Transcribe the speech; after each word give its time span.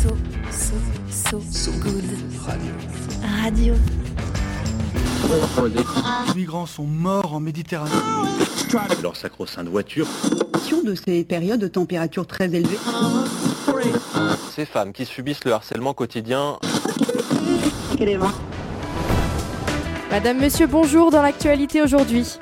So, 0.00 0.08
so, 0.50 0.74
so, 1.10 1.40
so 1.50 1.72
good. 1.72 2.04
Radio. 3.42 3.74
Les 6.26 6.34
migrants 6.34 6.64
sont 6.64 6.84
morts 6.84 7.34
en 7.34 7.40
Méditerranée. 7.40 7.90
Leur 9.02 9.14
sacro-sainte 9.14 9.68
voiture. 9.68 10.06
de 10.86 10.94
ces 10.94 11.22
périodes 11.24 11.60
de 11.60 11.68
température 11.68 12.26
très 12.26 12.46
élevées. 12.46 12.78
Ces 14.56 14.64
femmes 14.64 14.94
qui 14.94 15.04
subissent 15.04 15.44
le 15.44 15.52
harcèlement 15.52 15.92
quotidien. 15.92 16.58
Madame, 20.10 20.38
Monsieur, 20.38 20.66
bonjour 20.66 21.10
dans 21.10 21.20
l'actualité 21.20 21.82
aujourd'hui. 21.82 22.38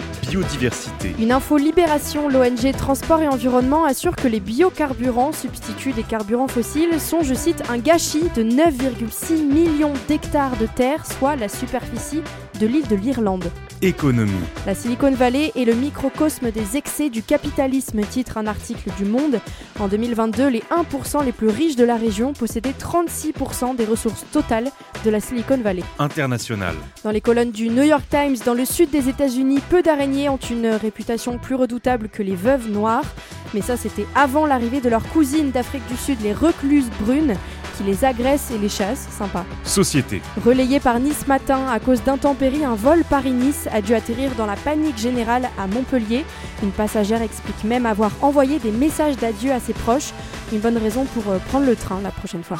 Une 1.18 1.32
info 1.32 1.56
Libération, 1.56 2.28
l'ONG 2.28 2.72
Transport 2.76 3.22
et 3.22 3.28
Environnement 3.28 3.84
assure 3.84 4.14
que 4.14 4.28
les 4.28 4.40
biocarburants, 4.40 5.32
substituts 5.32 5.92
des 5.92 6.02
carburants 6.02 6.48
fossiles, 6.48 7.00
sont, 7.00 7.22
je 7.22 7.32
cite, 7.32 7.62
un 7.70 7.78
gâchis 7.78 8.24
de 8.36 8.42
9,6 8.42 9.42
millions 9.42 9.94
d'hectares 10.06 10.56
de 10.58 10.66
terre, 10.66 11.06
soit 11.06 11.36
la 11.36 11.48
superficie 11.48 12.22
de 12.58 12.66
l'île 12.66 12.86
de 12.88 12.96
l'Irlande. 12.96 13.50
Économie. 13.80 14.32
La 14.66 14.74
Silicon 14.74 15.12
Valley 15.12 15.52
est 15.54 15.64
le 15.64 15.74
microcosme 15.74 16.50
des 16.50 16.76
excès 16.76 17.10
du 17.10 17.22
capitalisme, 17.22 18.00
titre 18.02 18.36
un 18.36 18.46
article 18.48 18.90
du 18.98 19.04
Monde. 19.04 19.40
En 19.78 19.86
2022, 19.86 20.48
les 20.48 20.62
1% 20.70 21.24
les 21.24 21.30
plus 21.30 21.48
riches 21.48 21.76
de 21.76 21.84
la 21.84 21.96
région 21.96 22.32
possédaient 22.32 22.74
36% 22.78 23.76
des 23.76 23.84
ressources 23.84 24.24
totales 24.32 24.70
de 25.04 25.10
la 25.10 25.20
Silicon 25.20 25.58
Valley. 25.58 25.84
International. 26.00 26.74
Dans 27.04 27.12
les 27.12 27.20
colonnes 27.20 27.52
du 27.52 27.68
New 27.68 27.84
York 27.84 28.04
Times, 28.10 28.36
dans 28.44 28.54
le 28.54 28.64
sud 28.64 28.90
des 28.90 29.08
États-Unis, 29.08 29.60
peu 29.70 29.82
d'araignées 29.82 30.28
ont 30.28 30.38
une 30.50 30.66
réputation 30.66 31.38
plus 31.38 31.54
redoutable 31.54 32.08
que 32.08 32.24
les 32.24 32.34
veuves 32.34 32.68
noires. 32.70 33.06
Mais 33.54 33.62
ça, 33.62 33.76
c'était 33.76 34.06
avant 34.14 34.44
l'arrivée 34.44 34.80
de 34.80 34.88
leurs 34.88 35.08
cousines 35.08 35.50
d'Afrique 35.52 35.86
du 35.88 35.96
Sud, 35.96 36.18
les 36.22 36.34
recluses 36.34 36.90
brunes, 37.00 37.34
qui 37.78 37.84
les 37.84 38.04
agressent 38.04 38.50
et 38.50 38.58
les 38.58 38.68
chassent. 38.68 39.08
Sympa. 39.16 39.44
Société. 39.64 40.20
Relayé 40.44 40.80
par 40.80 40.98
Nice 40.98 41.26
Matin 41.26 41.60
à 41.70 41.78
cause 41.78 42.02
d'intempéries, 42.02 42.64
un 42.64 42.74
vol 42.74 43.04
Paris-Nice 43.08 43.68
a 43.72 43.80
dû 43.80 43.94
atterrir 43.94 44.32
dans 44.36 44.46
la 44.46 44.56
panique 44.56 44.98
générale 44.98 45.48
à 45.56 45.66
Montpellier. 45.68 46.24
Une 46.62 46.72
passagère 46.72 47.22
explique 47.22 47.62
même 47.64 47.86
avoir 47.86 48.10
envoyé 48.20 48.58
des 48.58 48.72
messages 48.72 49.16
d'adieu 49.16 49.52
à 49.52 49.60
ses 49.60 49.72
proches. 49.72 50.12
Une 50.52 50.58
bonne 50.58 50.76
raison 50.76 51.04
pour 51.04 51.30
euh, 51.30 51.38
prendre 51.48 51.66
le 51.66 51.76
train 51.76 52.00
la 52.02 52.10
prochaine 52.10 52.42
fois. 52.42 52.58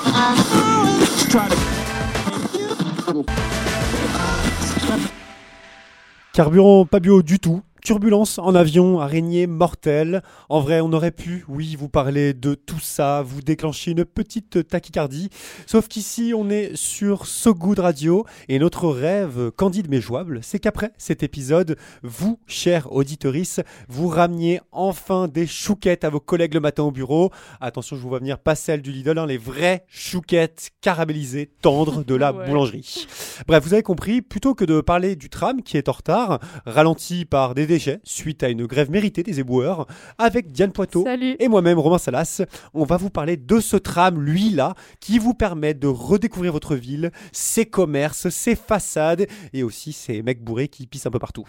Carburant 6.33 6.87
pas 6.87 7.01
bio 7.01 7.23
du 7.23 7.41
tout. 7.41 7.63
Turbulence 7.85 8.39
en 8.39 8.55
avion, 8.55 9.01
araignée 9.01 9.47
mortelle. 9.47 10.23
En 10.49 10.61
vrai, 10.61 10.81
on 10.81 10.93
aurait 10.93 11.11
pu, 11.13 11.45
oui, 11.49 11.77
vous 11.77 11.89
parler 11.89 12.35
de 12.35 12.55
tout 12.55 12.81
ça, 12.81 13.23
vous 13.23 13.41
déclencher 13.41 13.93
une 13.93 14.05
petite 14.05 14.67
tachycardie. 14.69 15.31
Sauf 15.67 15.89
qu'ici, 15.89 16.33
on 16.37 16.51
est 16.51 16.75
sur 16.77 17.27
So 17.27 17.55
Good 17.55 17.79
Radio 17.79 18.27
et 18.49 18.59
notre 18.59 18.89
rêve 18.89 19.51
candide 19.53 19.87
mais 19.89 20.01
jouable, 20.01 20.41
c'est 20.43 20.59
qu'après 20.59 20.93
cet 20.99 21.23
épisode, 21.23 21.77
vous, 22.03 22.39
chers 22.47 22.93
auditorices, 22.93 23.61
vous 23.89 24.09
rameniez 24.09 24.61
enfin 24.73 25.29
des 25.29 25.47
chouquettes 25.47 26.05
à 26.05 26.11
vos 26.11 26.21
collègues 26.21 26.55
le 26.55 26.61
matin 26.61 26.83
au 26.83 26.91
bureau. 26.91 27.31
Attention, 27.61 27.97
je 27.97 28.03
vous 28.03 28.09
vois 28.09 28.19
venir 28.19 28.39
pas 28.39 28.55
celles 28.55 28.83
du 28.83 28.93
Lidl, 28.93 29.19
hein, 29.19 29.27
les 29.27 29.39
vraies 29.39 29.85
chouquettes 29.89 30.71
caramélisées, 30.81 31.51
tendres 31.63 32.05
de 32.05 32.15
la 32.15 32.33
Ouais. 32.39 32.47
boulangerie. 32.47 33.07
Bref, 33.47 33.65
vous 33.65 33.73
avez 33.73 33.83
compris, 33.83 34.21
plutôt 34.21 34.55
que 34.55 34.65
de 34.65 34.81
parler 34.81 35.17
du 35.17 35.31
tram 35.31 35.63
qui 35.63 35.77
est 35.79 35.89
en 35.89 35.93
retard, 35.93 36.41
ralenti 36.67 37.25
par 37.25 37.55
des 37.55 37.68
déchets 37.69 38.01
suite 38.03 38.43
à 38.43 38.49
une 38.49 38.67
grève 38.67 38.91
méritée 38.91 39.23
des 39.23 39.41
éboueurs, 39.41 39.87
avec 40.19 40.51
Diane 40.51 40.73
Poitot 40.73 41.05
Salut 41.05 41.37
et 41.39 41.49
moi-même, 41.49 41.79
Romain 41.79 41.99
Salas, 41.99 42.43
on 42.75 42.85
va 42.85 42.97
vous 42.97 43.11
parler 43.11 43.37
de 43.37 43.61
ce 43.61 43.77
tram, 43.77 44.21
lui 44.21 44.51
là, 44.51 44.75
qui 45.01 45.19
vous 45.19 45.35
permet 45.35 45.75
de 45.75 45.87
redécouvrir 45.87 46.53
votre 46.53 46.75
ville, 46.75 47.13
ses 47.33 47.67
commerces, 47.67 48.29
ses 48.29 48.57
façades 48.57 49.27
et 49.53 49.63
aussi 49.63 49.93
ses 49.93 50.23
mecs 50.23 50.43
bourrés 50.43 50.69
qui 50.69 50.87
pissent 50.87 51.07
un 51.07 51.11
peu 51.11 51.19
partout. 51.19 51.47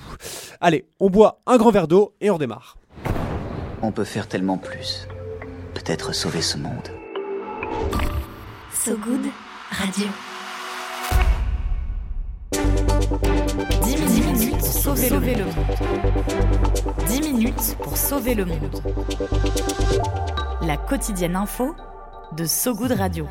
Allez, 0.62 0.86
on 1.00 1.10
boit 1.10 1.42
un 1.46 1.58
grand 1.58 1.72
verre 1.72 1.88
d'eau 1.88 2.16
et 2.22 2.30
on 2.30 2.36
redémarre. 2.36 2.78
On 3.82 3.92
peut 3.92 4.04
faire 4.04 4.28
tellement 4.28 4.58
plus. 4.58 5.08
Peut-être 5.74 6.14
sauver 6.14 6.42
ce 6.42 6.58
monde. 6.58 6.90
So 8.74 8.96
good. 8.98 9.26
Radio. 9.72 10.08
10 13.24 13.98
minutes 14.02 14.58
pour 14.60 14.98
sauver, 14.98 15.36
le 15.36 15.46
monde. 15.46 15.54
10 17.08 17.22
minutes 17.34 17.78
pour 17.82 17.98
sauver 17.98 18.36
le 18.36 18.46
monde. 18.46 18.82
La 20.62 20.78
quotidienne 20.78 21.36
info 21.36 21.76
de 22.36 22.46
So 22.46 22.74
Good 22.74 22.92
Radio. 22.92 23.26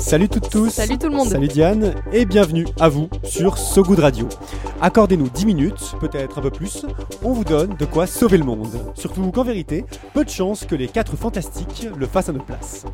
Salut 0.00 0.28
toutes 0.28 0.48
tous 0.48 0.70
Salut 0.70 0.98
tout 0.98 1.08
le 1.08 1.16
monde 1.16 1.28
Salut 1.28 1.48
Diane 1.48 1.94
et 2.12 2.24
bienvenue 2.24 2.66
à 2.80 2.88
vous 2.88 3.08
sur 3.24 3.58
So 3.58 3.82
Good 3.82 3.98
Radio. 3.98 4.28
Accordez-nous 4.80 5.28
10 5.28 5.46
minutes, 5.46 5.94
peut-être 6.00 6.38
un 6.38 6.42
peu 6.42 6.50
plus, 6.50 6.86
on 7.24 7.32
vous 7.32 7.44
donne 7.44 7.76
de 7.76 7.84
quoi 7.84 8.06
sauver 8.06 8.38
le 8.38 8.44
monde. 8.44 8.92
Surtout 8.94 9.30
qu'en 9.32 9.42
vérité, 9.42 9.84
peu 10.14 10.24
de 10.24 10.30
chances 10.30 10.64
que 10.64 10.74
les 10.74 10.88
4 10.88 11.16
fantastiques 11.16 11.88
le 11.96 12.06
fassent 12.06 12.28
à 12.28 12.32
notre 12.32 12.44
place. 12.44 12.84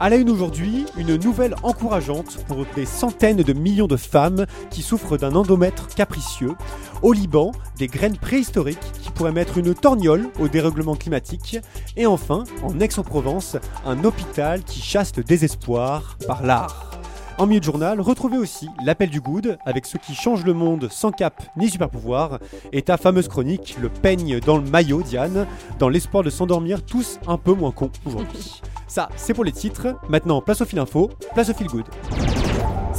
À 0.00 0.10
la 0.10 0.16
une 0.16 0.30
aujourd'hui, 0.30 0.84
une 0.96 1.16
nouvelle 1.16 1.54
encourageante 1.62 2.44
pour 2.46 2.66
des 2.74 2.86
centaines 2.86 3.42
de 3.42 3.52
millions 3.52 3.86
de 3.86 3.96
femmes 3.96 4.46
qui 4.70 4.82
souffrent 4.82 5.16
d'un 5.16 5.34
endomètre 5.34 5.86
capricieux. 5.88 6.54
Au 7.02 7.12
Liban, 7.12 7.52
des 7.78 7.86
graines 7.86 8.16
préhistoriques 8.16 8.78
qui 9.00 9.10
pourraient 9.10 9.32
mettre 9.32 9.58
une 9.58 9.74
torgnole 9.74 10.28
au 10.40 10.48
dérèglement 10.48 10.96
climatique. 10.96 11.58
Et 11.96 12.06
enfin, 12.06 12.44
en 12.62 12.80
Aix-en-Provence, 12.80 13.56
un 13.86 14.02
hôpital 14.04 14.62
qui 14.64 14.80
chasse 14.98 15.16
le 15.16 15.22
désespoir 15.22 16.18
par 16.26 16.42
l'art. 16.42 16.90
En 17.38 17.46
milieu 17.46 17.60
de 17.60 17.64
journal, 17.64 18.00
retrouvez 18.00 18.36
aussi 18.36 18.68
l'appel 18.84 19.10
du 19.10 19.20
good 19.20 19.56
avec 19.64 19.86
ceux 19.86 20.00
qui 20.00 20.12
changent 20.12 20.44
le 20.44 20.54
monde 20.54 20.88
sans 20.90 21.12
cap 21.12 21.40
ni 21.56 21.70
super 21.70 21.88
pouvoir 21.88 22.40
et 22.72 22.82
ta 22.82 22.96
fameuse 22.96 23.28
chronique, 23.28 23.76
le 23.80 23.90
peigne 23.90 24.40
dans 24.40 24.56
le 24.56 24.68
maillot, 24.68 25.02
Diane, 25.02 25.46
dans 25.78 25.88
l'espoir 25.88 26.24
de 26.24 26.30
s'endormir 26.30 26.84
tous 26.84 27.20
un 27.28 27.38
peu 27.38 27.52
moins 27.52 27.70
cons 27.70 27.92
aujourd'hui. 28.06 28.60
Ça, 28.88 29.08
c'est 29.14 29.34
pour 29.34 29.44
les 29.44 29.52
titres. 29.52 29.94
Maintenant, 30.08 30.42
place 30.42 30.62
au 30.62 30.64
fil 30.64 30.80
info, 30.80 31.10
place 31.32 31.48
au 31.48 31.54
fil 31.54 31.68
good. 31.68 31.86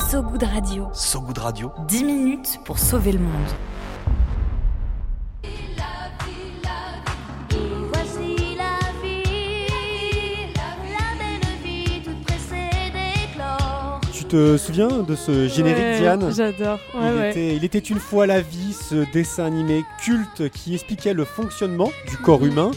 So 0.10 0.22
Good 0.22 0.44
Radio. 0.44 0.88
So 0.94 1.20
Good 1.20 1.40
Radio. 1.40 1.72
10 1.90 2.04
minutes 2.06 2.60
pour 2.64 2.80
sauver 2.80 3.12
le 3.12 3.20
monde. 3.20 3.50
Te 14.30 14.58
souviens 14.58 14.88
de 14.88 15.16
ce 15.16 15.48
générique, 15.48 15.80
Ouais, 15.80 15.98
Diane? 16.00 16.32
J'adore. 16.32 16.80
Ouais, 16.94 17.02
il, 17.02 17.18
ouais. 17.20 17.30
était, 17.32 17.56
il 17.56 17.66
était 17.66 17.80
une 17.80 18.00
fois 18.00 18.28
la 18.28 18.42
vie, 18.42 18.74
ce 18.74 19.12
dessin 19.12 19.46
animé 19.46 19.84
culte 20.04 20.50
qui 20.50 20.76
expliquait 20.76 21.16
le 21.16 21.26
fonctionnement 21.26 21.90
du 22.08 22.16
corps 22.18 22.46
humain. 22.46 22.70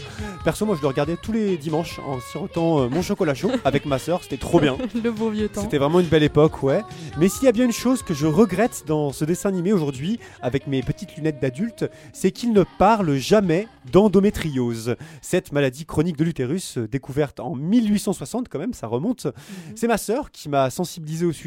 Perso, 0.43 0.65
moi 0.65 0.75
je 0.75 0.81
le 0.81 0.87
regardais 0.87 1.15
tous 1.15 1.31
les 1.31 1.57
dimanches 1.57 1.99
en 1.99 2.19
sirotant 2.19 2.79
euh, 2.81 2.89
mon 2.89 3.01
chocolat 3.03 3.35
chaud 3.35 3.51
avec 3.65 3.85
ma 3.85 3.99
sœur, 3.99 4.23
c'était 4.23 4.37
trop 4.37 4.59
bien. 4.59 4.77
Le 5.03 5.11
beau 5.11 5.29
vieux 5.29 5.47
temps. 5.47 5.61
C'était 5.61 5.77
vraiment 5.77 5.99
une 5.99 6.07
belle 6.07 6.23
époque, 6.23 6.63
ouais. 6.63 6.81
Mais 7.19 7.29
s'il 7.29 7.43
y 7.43 7.47
a 7.47 7.51
bien 7.51 7.65
une 7.65 7.71
chose 7.71 8.01
que 8.01 8.15
je 8.15 8.25
regrette 8.25 8.83
dans 8.87 9.11
ce 9.11 9.23
dessin 9.23 9.49
animé 9.49 9.73
aujourd'hui, 9.73 10.19
avec 10.41 10.65
mes 10.65 10.81
petites 10.81 11.15
lunettes 11.15 11.39
d'adulte, 11.39 11.85
c'est 12.13 12.31
qu'il 12.31 12.51
ne 12.51 12.63
parle 12.79 13.15
jamais 13.15 13.67
d'endométriose. 13.91 14.95
Cette 15.21 15.51
maladie 15.51 15.85
chronique 15.85 16.17
de 16.17 16.23
l'utérus, 16.23 16.79
euh, 16.79 16.87
découverte 16.87 17.39
en 17.39 17.55
1860 17.55 18.49
quand 18.49 18.59
même, 18.59 18.73
ça 18.73 18.87
remonte. 18.87 19.27
C'est 19.75 19.87
ma 19.87 19.97
sœur 19.97 20.31
qui 20.31 20.49
m'a 20.49 20.69
sensibilisé 20.71 21.25
au 21.27 21.31
sujet 21.31 21.42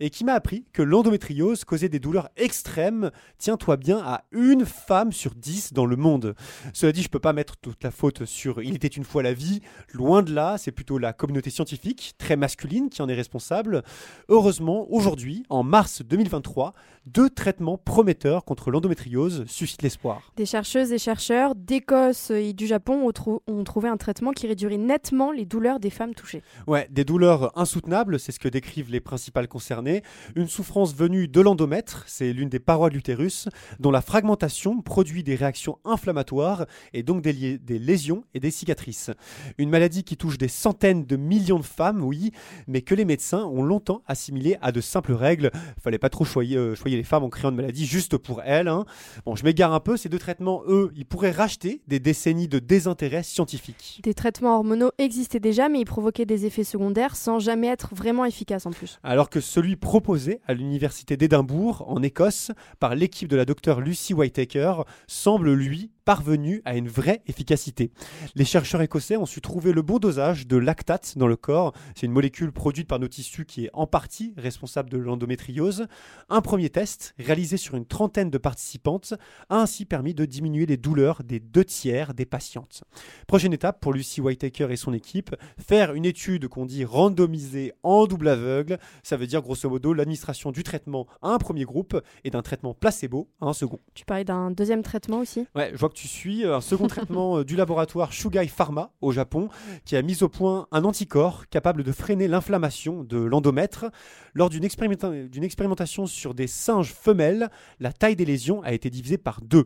et 0.00 0.10
qui 0.10 0.24
m'a 0.24 0.34
appris 0.34 0.64
que 0.72 0.82
l'endométriose 0.82 1.64
causait 1.64 1.88
des 1.88 1.98
douleurs 1.98 2.28
extrêmes, 2.36 3.10
tiens-toi 3.38 3.76
bien, 3.76 3.98
à 3.98 4.24
une 4.32 4.66
femme 4.66 5.12
sur 5.12 5.34
dix 5.34 5.72
dans 5.72 5.86
le 5.86 5.96
monde. 5.96 6.34
Cela 6.72 6.92
dit, 6.92 7.02
je 7.02 7.08
peux 7.08 7.18
pas 7.18 7.32
mettre 7.32 7.56
toute 7.56 7.82
la 7.82 7.90
faute 7.90 8.24
sur 8.24 8.62
Il 8.62 8.74
était 8.74 8.88
une 8.88 9.04
fois 9.04 9.22
la 9.22 9.32
vie. 9.32 9.60
Loin 9.92 10.22
de 10.22 10.32
là, 10.32 10.56
c'est 10.58 10.72
plutôt 10.72 10.98
la 10.98 11.12
communauté 11.12 11.50
scientifique, 11.50 12.14
très 12.18 12.36
masculine, 12.36 12.90
qui 12.90 13.02
en 13.02 13.08
est 13.08 13.14
responsable. 13.14 13.82
Heureusement, 14.28 14.86
aujourd'hui, 14.90 15.44
en 15.48 15.62
mars 15.62 16.02
2023, 16.02 16.74
deux 17.14 17.30
traitements 17.30 17.78
prometteurs 17.78 18.44
contre 18.44 18.70
l'endométriose 18.70 19.44
suscitent 19.46 19.82
l'espoir. 19.82 20.32
Des 20.36 20.46
chercheuses 20.46 20.92
et 20.92 20.98
chercheurs 20.98 21.54
d'Écosse 21.54 22.30
et 22.30 22.52
du 22.52 22.66
Japon 22.66 23.06
ont, 23.06 23.12
trou- 23.12 23.40
ont 23.46 23.64
trouvé 23.64 23.88
un 23.88 23.96
traitement 23.96 24.32
qui 24.32 24.46
réduirait 24.46 24.76
nettement 24.76 25.32
les 25.32 25.46
douleurs 25.46 25.80
des 25.80 25.90
femmes 25.90 26.14
touchées. 26.14 26.42
Ouais, 26.66 26.86
des 26.90 27.04
douleurs 27.04 27.56
insoutenables, 27.58 28.18
c'est 28.18 28.32
ce 28.32 28.38
que 28.38 28.48
décrivent 28.48 28.90
les 28.90 29.00
principales 29.00 29.48
concernées. 29.48 30.02
Une 30.36 30.48
souffrance 30.48 30.94
venue 30.94 31.28
de 31.28 31.40
l'endomètre, 31.40 32.04
c'est 32.06 32.32
l'une 32.32 32.48
des 32.48 32.58
parois 32.58 32.90
de 32.90 32.94
l'utérus, 32.94 33.48
dont 33.80 33.90
la 33.90 34.02
fragmentation 34.02 34.82
produit 34.82 35.22
des 35.22 35.34
réactions 35.34 35.78
inflammatoires 35.84 36.66
et 36.92 37.02
donc 37.02 37.22
des, 37.22 37.58
lésions 37.78 38.24
et 38.34 38.40
des 38.40 38.50
cicatrices. 38.50 39.10
Une 39.56 39.70
maladie 39.70 40.04
qui 40.04 40.16
touche 40.16 40.38
des 40.38 40.48
centaines 40.48 41.06
de 41.06 41.16
millions 41.16 41.58
de 41.58 41.64
femmes, 41.64 42.02
oui, 42.02 42.32
mais 42.66 42.82
que 42.82 42.94
les 42.94 43.04
médecins 43.04 43.44
ont 43.44 43.62
longtemps 43.62 44.02
assimilé 44.06 44.58
à 44.60 44.72
de 44.72 44.80
simples 44.80 45.12
règles. 45.12 45.50
Fallait 45.82 45.98
pas 45.98 46.10
trop 46.10 46.24
choyer, 46.24 46.56
euh, 46.56 46.74
choyer 46.74 46.97
les 46.98 47.04
femmes 47.04 47.24
en 47.24 47.30
créant 47.30 47.50
une 47.50 47.56
maladie 47.56 47.86
juste 47.86 48.16
pour 48.18 48.42
elles. 48.42 48.68
hein. 48.68 48.84
Bon, 49.24 49.36
je 49.36 49.44
m'égare 49.44 49.72
un 49.72 49.80
peu, 49.80 49.96
ces 49.96 50.08
deux 50.08 50.18
traitements, 50.18 50.62
eux, 50.66 50.90
ils 50.96 51.06
pourraient 51.06 51.30
racheter 51.30 51.80
des 51.88 52.00
décennies 52.00 52.48
de 52.48 52.58
désintérêt 52.58 53.22
scientifique. 53.22 54.00
Des 54.02 54.14
traitements 54.14 54.56
hormonaux 54.56 54.90
existaient 54.98 55.40
déjà, 55.40 55.68
mais 55.68 55.80
ils 55.80 55.84
provoquaient 55.84 56.26
des 56.26 56.44
effets 56.44 56.64
secondaires 56.64 57.16
sans 57.16 57.38
jamais 57.38 57.68
être 57.68 57.94
vraiment 57.94 58.24
efficaces 58.24 58.66
en 58.66 58.70
plus. 58.70 58.98
Alors 59.02 59.30
que 59.30 59.40
celui 59.40 59.76
proposé 59.76 60.40
à 60.46 60.54
l'université 60.54 61.16
d'Édimbourg, 61.16 61.84
en 61.88 62.02
Écosse, 62.02 62.50
par 62.80 62.94
l'équipe 62.94 63.28
de 63.28 63.36
la 63.36 63.44
docteure 63.44 63.80
Lucy 63.80 64.12
Whitaker, 64.14 64.82
semble, 65.06 65.52
lui, 65.52 65.90
parvenu 66.08 66.62
à 66.64 66.74
une 66.74 66.88
vraie 66.88 67.20
efficacité. 67.26 67.90
Les 68.34 68.46
chercheurs 68.46 68.80
écossais 68.80 69.18
ont 69.18 69.26
su 69.26 69.42
trouver 69.42 69.72
le 69.72 69.82
bon 69.82 69.98
dosage 69.98 70.46
de 70.46 70.56
lactate 70.56 71.18
dans 71.18 71.26
le 71.26 71.36
corps. 71.36 71.74
C'est 71.94 72.06
une 72.06 72.12
molécule 72.12 72.50
produite 72.50 72.88
par 72.88 72.98
nos 72.98 73.08
tissus 73.08 73.44
qui 73.44 73.66
est 73.66 73.70
en 73.74 73.86
partie 73.86 74.32
responsable 74.38 74.88
de 74.88 74.96
l'endométriose. 74.96 75.86
Un 76.30 76.40
premier 76.40 76.70
test, 76.70 77.14
réalisé 77.18 77.58
sur 77.58 77.74
une 77.74 77.84
trentaine 77.84 78.30
de 78.30 78.38
participantes, 78.38 79.12
a 79.50 79.60
ainsi 79.60 79.84
permis 79.84 80.14
de 80.14 80.24
diminuer 80.24 80.64
les 80.64 80.78
douleurs 80.78 81.22
des 81.24 81.40
deux 81.40 81.66
tiers 81.66 82.14
des 82.14 82.24
patientes. 82.24 82.84
Prochaine 83.26 83.52
étape 83.52 83.78
pour 83.78 83.92
Lucy 83.92 84.22
Whitaker 84.22 84.68
et 84.70 84.76
son 84.76 84.94
équipe, 84.94 85.36
faire 85.58 85.92
une 85.92 86.06
étude 86.06 86.48
qu'on 86.48 86.64
dit 86.64 86.86
randomisée 86.86 87.74
en 87.82 88.06
double 88.06 88.28
aveugle. 88.28 88.78
Ça 89.02 89.18
veut 89.18 89.26
dire 89.26 89.42
grosso 89.42 89.68
modo 89.68 89.92
l'administration 89.92 90.52
du 90.52 90.62
traitement 90.62 91.06
à 91.20 91.28
un 91.28 91.38
premier 91.38 91.64
groupe 91.64 92.00
et 92.24 92.30
d'un 92.30 92.40
traitement 92.40 92.72
placebo 92.72 93.28
à 93.42 93.48
un 93.48 93.52
second. 93.52 93.78
Tu 93.92 94.06
parlais 94.06 94.24
d'un 94.24 94.50
deuxième 94.50 94.80
traitement 94.80 95.18
aussi? 95.18 95.46
Ouais, 95.54 95.68
je 95.74 95.76
vois 95.76 95.90
que 95.90 95.97
tu 95.98 96.06
suis 96.06 96.44
un 96.44 96.60
second 96.60 96.86
traitement 96.88 97.38
euh, 97.38 97.44
du 97.44 97.56
laboratoire 97.56 98.12
Shugai 98.12 98.46
Pharma 98.46 98.92
au 99.00 99.10
Japon 99.10 99.48
qui 99.84 99.96
a 99.96 100.02
mis 100.02 100.22
au 100.22 100.28
point 100.28 100.68
un 100.70 100.84
anticorps 100.84 101.48
capable 101.48 101.82
de 101.82 101.90
freiner 101.90 102.28
l'inflammation 102.28 103.02
de 103.02 103.18
l'endomètre. 103.18 103.86
Lors 104.34 104.48
d'une 104.48 104.64
expérimenta- 104.64 105.28
d'une 105.28 105.42
expérimentation 105.42 106.06
sur 106.06 106.34
des 106.34 106.46
singes 106.46 106.92
femelles, 106.94 107.48
la 107.80 107.92
taille 107.92 108.14
des 108.14 108.24
lésions 108.24 108.62
a 108.62 108.72
été 108.72 108.90
divisée 108.90 109.18
par 109.18 109.40
deux. 109.42 109.64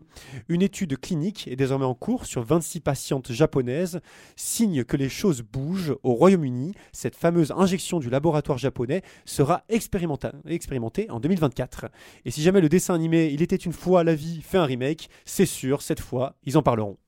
Une 0.48 0.62
étude 0.62 0.96
clinique 0.98 1.48
est 1.48 1.56
désormais 1.56 1.84
en 1.84 1.94
cours 1.94 2.24
sur 2.24 2.42
26 2.42 2.80
patientes 2.80 3.30
japonaises, 3.30 4.00
signe 4.34 4.84
que 4.84 4.96
les 4.96 5.10
choses 5.10 5.42
bougent 5.42 5.96
au 6.02 6.14
Royaume-Uni. 6.14 6.72
Cette 6.92 7.16
fameuse 7.16 7.52
injection 7.54 7.98
du 7.98 8.08
laboratoire 8.08 8.56
japonais 8.56 9.02
sera 9.26 9.64
expérimentée 9.68 11.10
en 11.10 11.20
2024. 11.20 11.86
Et 12.24 12.30
si 12.30 12.40
jamais 12.40 12.60
le 12.62 12.70
dessin 12.70 12.94
animé 12.94 13.30
Il 13.32 13.42
était 13.42 13.56
une 13.56 13.72
fois 13.72 14.02
la 14.04 14.14
vie 14.14 14.40
fait 14.40 14.58
un 14.58 14.64
remake, 14.64 15.10
c'est 15.24 15.46
sûr, 15.46 15.82
cette 15.82 16.00
fois, 16.00 16.21
ils 16.44 16.56
en 16.58 16.62
parleront. 16.62 16.98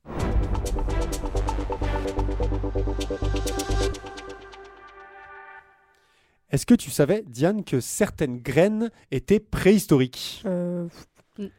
Est-ce 6.51 6.67
que 6.67 6.75
tu 6.75 6.91
savais, 6.91 7.25
Diane, 7.27 7.65
que 7.65 7.81
certaines 7.81 8.39
graines 8.39 8.91
étaient 9.11 9.41
préhistoriques? 9.41 10.43
Euh, 10.47 10.87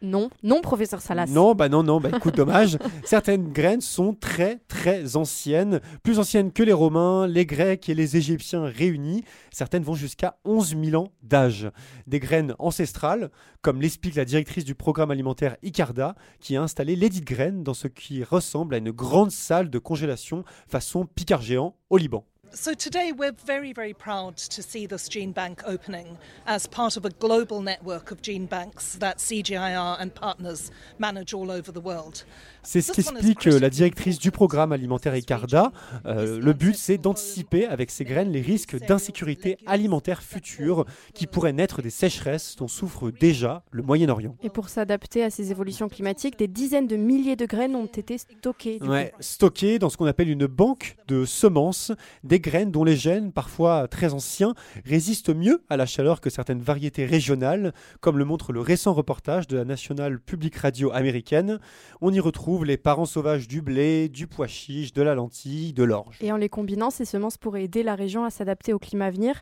Non, 0.02 0.30
non, 0.42 0.62
professeur 0.62 1.02
Salas. 1.02 1.28
Non, 1.28 1.54
bah 1.54 1.68
non, 1.68 1.84
non, 1.84 2.00
bah 2.00 2.10
écoute, 2.16 2.36
dommage. 2.36 2.78
Certaines 3.04 3.52
graines 3.52 3.82
sont 3.82 4.14
très, 4.14 4.60
très 4.68 5.18
anciennes, 5.18 5.82
plus 6.02 6.18
anciennes 6.20 6.52
que 6.52 6.64
les 6.64 6.74
Romains, 6.74 7.28
les 7.28 7.46
Grecs 7.46 7.90
et 7.90 7.94
les 7.94 8.16
Égyptiens 8.16 8.66
réunis. 8.66 9.24
Certaines 9.52 9.84
vont 9.84 9.96
jusqu'à 9.96 10.38
11 10.46 10.78
000 10.82 11.04
ans 11.04 11.12
d'âge. 11.24 11.70
Des 12.08 12.20
graines 12.20 12.56
ancestrales, 12.58 13.32
comme 13.62 13.82
l'explique 13.82 14.16
la 14.16 14.26
directrice 14.26 14.64
du 14.64 14.76
programme 14.76 15.12
alimentaire 15.12 15.58
Icarda, 15.62 16.16
qui 16.40 16.56
a 16.56 16.62
installé 16.62 16.96
de 16.96 17.26
graines 17.26 17.64
dans 17.64 17.74
ce 17.74 17.88
qui 17.88 18.24
ressemble 18.24 18.76
à 18.76 18.78
une 18.78 18.92
grande 18.92 19.32
salle 19.32 19.70
de 19.70 19.80
congélation 19.80 20.44
façon 20.68 21.06
Picard 21.06 21.42
géant 21.42 21.76
au 21.90 21.98
Liban. 21.98 22.26
So 22.56 22.74
today 22.74 23.12
we're 23.12 23.34
very, 23.46 23.74
very 23.74 23.94
proud 23.94 24.38
to 24.38 24.62
see 24.62 24.88
this 24.88 25.10
gene 25.10 25.34
bank 25.34 25.62
opening 25.68 26.18
as 26.48 26.68
part 26.68 26.96
of 26.96 27.04
a 27.04 27.10
global 27.10 27.62
network 27.62 28.12
of 28.12 28.22
gene 28.22 28.46
banks 28.46 28.96
that 29.00 29.18
CGIR 29.18 29.98
and 30.00 30.12
partners 30.12 30.72
manage 30.98 31.34
all 31.34 31.52
over 31.52 31.74
the 31.74 31.84
world. 31.84 32.26
C'est 32.64 32.82
ce 32.82 32.94
qu'explique 32.94 33.46
euh, 33.48 33.60
la 33.60 33.70
directrice 33.70 34.20
du 34.20 34.32
programme 34.32 34.72
alimentaire 34.72 35.16
Icarda. 35.16 35.74
Euh, 36.06 36.40
le 36.40 36.54
but, 36.54 36.76
c'est 36.76 36.98
d'anticiper 36.98 37.66
avec 37.66 37.92
ces 37.92 38.06
graines 38.06 38.32
les 38.32 38.42
risques 38.42 38.80
d'insécurité 38.88 39.58
alimentaire 39.66 40.24
future 40.24 40.86
qui 41.14 41.28
pourraient 41.28 41.54
naître 41.54 41.82
des 41.82 41.90
sécheresses 41.90 42.56
dont 42.56 42.70
souffre 42.70 43.12
déjà 43.12 43.64
le 43.72 43.84
Moyen-Orient. 43.84 44.36
Et 44.42 44.50
pour 44.50 44.70
s'adapter 44.70 45.24
à 45.24 45.30
ces 45.30 45.52
évolutions 45.52 45.90
climatiques, 45.90 46.40
des 46.40 46.48
dizaines 46.48 46.88
de 46.88 46.96
milliers 46.96 47.36
de 47.36 47.46
graines 47.46 47.76
ont 47.76 47.86
été 47.86 48.18
stockées. 48.18 48.80
Ouais, 48.82 49.14
stockées 49.20 49.78
dans 49.78 49.90
ce 49.90 49.98
qu'on 49.98 50.08
appelle 50.08 50.30
une 50.30 50.48
banque 50.48 50.96
de 51.08 51.26
semences, 51.26 51.92
des 52.24 52.40
graines 52.46 52.70
dont 52.70 52.84
les 52.84 52.96
gènes, 52.96 53.32
parfois 53.32 53.88
très 53.88 54.14
anciens, 54.14 54.54
résistent 54.86 55.34
mieux 55.34 55.64
à 55.68 55.78
la 55.78 55.88
chaleur 55.88 56.22
que 56.22 56.30
certaines 56.30 56.62
variétés 56.62 57.04
régionales, 57.04 57.74
comme 58.02 58.20
le 58.20 58.26
montre 58.26 58.54
le 58.54 58.62
récent 58.62 58.94
reportage 58.94 59.48
de 59.48 59.58
la 59.58 59.66
National 59.66 60.20
Public 60.20 60.56
Radio 60.58 60.92
américaine. 60.92 61.60
On 62.02 62.14
y 62.14 62.20
retrouve 62.20 62.64
les 62.64 62.78
parents 62.78 63.08
sauvages 63.08 63.48
du 63.48 63.64
blé, 63.64 64.10
du 64.10 64.28
pois 64.28 64.46
chiche, 64.46 64.94
de 64.94 65.02
la 65.02 65.16
lentille, 65.16 65.74
de 65.74 65.84
l'orge. 65.84 66.20
Et 66.22 66.32
en 66.32 66.38
les 66.38 66.50
combinant, 66.50 66.92
ces 66.92 67.06
semences 67.06 67.38
pourraient 67.38 67.64
aider 67.64 67.82
la 67.82 67.96
région 67.96 68.26
à 68.26 68.30
s'adapter 68.30 68.74
au 68.74 68.80
climat 68.80 69.08
à 69.08 69.12
venir 69.12 69.42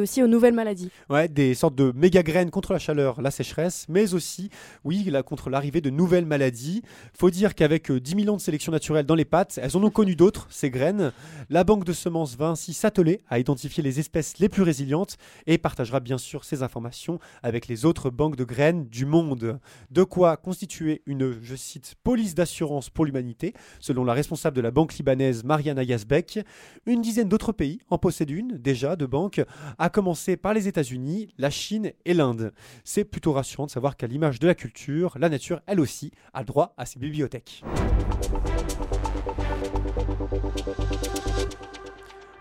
aussi 0.00 0.22
aux 0.22 0.26
nouvelles 0.26 0.54
maladies. 0.54 0.90
Ouais, 1.08 1.28
des 1.28 1.54
sortes 1.54 1.74
de 1.74 1.92
méga 1.94 2.22
graines 2.22 2.50
contre 2.50 2.72
la 2.72 2.78
chaleur, 2.78 3.20
la 3.20 3.30
sécheresse, 3.30 3.86
mais 3.88 4.14
aussi, 4.14 4.50
oui, 4.84 5.04
là, 5.04 5.22
contre 5.22 5.50
l'arrivée 5.50 5.80
de 5.80 5.90
nouvelles 5.90 6.26
maladies. 6.26 6.82
Faut 7.18 7.30
dire 7.30 7.54
qu'avec 7.54 7.90
euh, 7.90 8.00
10 8.00 8.22
000 8.22 8.34
ans 8.34 8.36
de 8.36 8.40
sélection 8.40 8.72
naturelle 8.72 9.06
dans 9.06 9.14
les 9.14 9.24
pattes, 9.24 9.58
elles 9.62 9.76
en 9.76 9.82
ont 9.82 9.90
connu 9.90 10.16
d'autres, 10.16 10.46
ces 10.50 10.70
graines. 10.70 11.12
La 11.50 11.64
banque 11.64 11.84
de 11.84 11.92
semences 11.92 12.36
va 12.36 12.48
ainsi 12.48 12.72
s'atteler 12.72 13.20
à 13.28 13.38
identifier 13.38 13.82
les 13.82 14.00
espèces 14.00 14.38
les 14.38 14.48
plus 14.48 14.62
résilientes 14.62 15.16
et 15.46 15.58
partagera 15.58 16.00
bien 16.00 16.18
sûr 16.18 16.44
ces 16.44 16.62
informations 16.62 17.18
avec 17.42 17.68
les 17.68 17.84
autres 17.84 18.10
banques 18.10 18.36
de 18.36 18.44
graines 18.44 18.86
du 18.88 19.06
monde. 19.06 19.58
De 19.90 20.02
quoi 20.04 20.36
constituer 20.36 21.02
une, 21.06 21.36
je 21.42 21.56
cite, 21.56 21.94
police 22.02 22.34
d'assurance 22.34 22.90
pour 22.90 23.04
l'humanité, 23.04 23.54
selon 23.80 24.04
la 24.04 24.12
responsable 24.12 24.56
de 24.56 24.60
la 24.62 24.70
banque 24.70 24.94
libanaise 24.94 25.44
Mariana 25.44 25.82
Yazbek. 25.82 26.40
Une 26.86 27.00
dizaine 27.00 27.28
d'autres 27.28 27.52
pays 27.52 27.80
en 27.90 27.98
possèdent 27.98 28.30
une, 28.30 28.58
déjà, 28.58 28.96
de 28.96 29.06
banques, 29.06 29.42
à 29.78 29.85
commencer 29.90 30.36
par 30.36 30.54
les 30.54 30.68
États-Unis, 30.68 31.28
la 31.38 31.50
Chine 31.50 31.92
et 32.04 32.14
l'Inde. 32.14 32.52
C'est 32.84 33.04
plutôt 33.04 33.32
rassurant 33.32 33.66
de 33.66 33.70
savoir 33.70 33.96
qu'à 33.96 34.06
l'image 34.06 34.38
de 34.38 34.46
la 34.46 34.54
culture, 34.54 35.16
la 35.18 35.28
nature, 35.28 35.60
elle 35.66 35.80
aussi, 35.80 36.12
a 36.34 36.44
droit 36.44 36.74
à 36.76 36.86
ses 36.86 36.98
bibliothèques. 36.98 37.62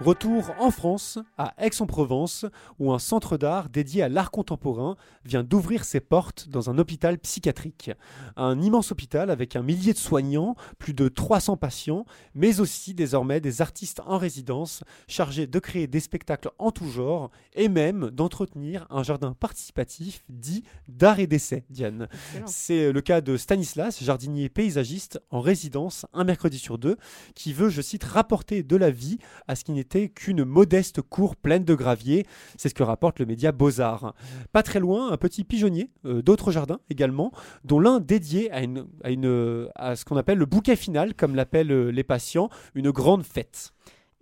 Retour 0.05 0.53
en 0.59 0.69
France, 0.69 1.17
à 1.35 1.55
Aix-en-Provence, 1.57 2.45
où 2.77 2.93
un 2.93 2.99
centre 2.99 3.37
d'art 3.37 3.69
dédié 3.69 4.03
à 4.03 4.07
l'art 4.07 4.29
contemporain 4.29 4.97
vient 5.23 5.43
d'ouvrir 5.43 5.83
ses 5.83 5.99
portes 5.99 6.47
dans 6.47 6.69
un 6.69 6.77
hôpital 6.77 7.17
psychiatrique. 7.17 7.89
Un 8.35 8.61
immense 8.61 8.91
hôpital 8.91 9.31
avec 9.31 9.55
un 9.55 9.63
millier 9.63 9.93
de 9.93 9.97
soignants, 9.97 10.55
plus 10.77 10.93
de 10.93 11.07
300 11.07 11.57
patients, 11.57 12.05
mais 12.35 12.59
aussi 12.59 12.93
désormais 12.93 13.41
des 13.41 13.63
artistes 13.63 13.99
en 14.05 14.19
résidence 14.19 14.83
chargés 15.07 15.47
de 15.47 15.57
créer 15.57 15.87
des 15.87 16.01
spectacles 16.01 16.51
en 16.59 16.69
tout 16.69 16.87
genre 16.87 17.31
et 17.55 17.67
même 17.67 18.11
d'entretenir 18.11 18.85
un 18.91 19.01
jardin 19.01 19.33
participatif 19.33 20.23
dit 20.29 20.63
d'art 20.87 21.19
et 21.19 21.25
d'essai, 21.25 21.65
Diane. 21.71 22.09
C'est 22.45 22.91
le 22.91 23.01
cas 23.01 23.21
de 23.21 23.37
Stanislas, 23.37 24.03
jardinier 24.03 24.49
paysagiste 24.49 25.19
en 25.31 25.41
résidence 25.41 26.05
un 26.13 26.25
mercredi 26.25 26.59
sur 26.59 26.77
deux, 26.77 26.97
qui 27.33 27.53
veut, 27.53 27.69
je 27.69 27.81
cite, 27.81 28.03
rapporter 28.03 28.61
de 28.61 28.75
la 28.75 28.91
vie 28.91 29.17
à 29.47 29.55
ce 29.55 29.63
qui 29.63 29.71
n'était 29.71 29.94
qu'une 30.03 30.43
modeste 30.43 31.01
cour 31.01 31.35
pleine 31.35 31.63
de 31.63 31.73
gravier. 31.73 32.25
C'est 32.57 32.69
ce 32.69 32.73
que 32.73 32.83
rapporte 32.83 33.19
le 33.19 33.25
média 33.25 33.51
Beaux-Arts. 33.51 34.13
Pas 34.51 34.63
très 34.63 34.79
loin, 34.79 35.11
un 35.11 35.17
petit 35.17 35.43
pigeonnier, 35.43 35.89
euh, 36.05 36.21
d'autres 36.21 36.51
jardins 36.51 36.79
également, 36.89 37.31
dont 37.63 37.79
l'un 37.79 37.99
dédié 37.99 38.51
à, 38.51 39.95
ce 39.95 40.05
qu'on 40.05 40.17
appelle 40.17 40.37
le 40.37 40.45
bouquet 40.45 40.75
final, 40.75 41.13
comme 41.15 41.35
l'appellent 41.35 41.71
euh, 41.71 41.89
les 41.89 42.03
patients, 42.03 42.49
une 42.75 42.91
grande 42.91 43.23
fête. 43.23 43.73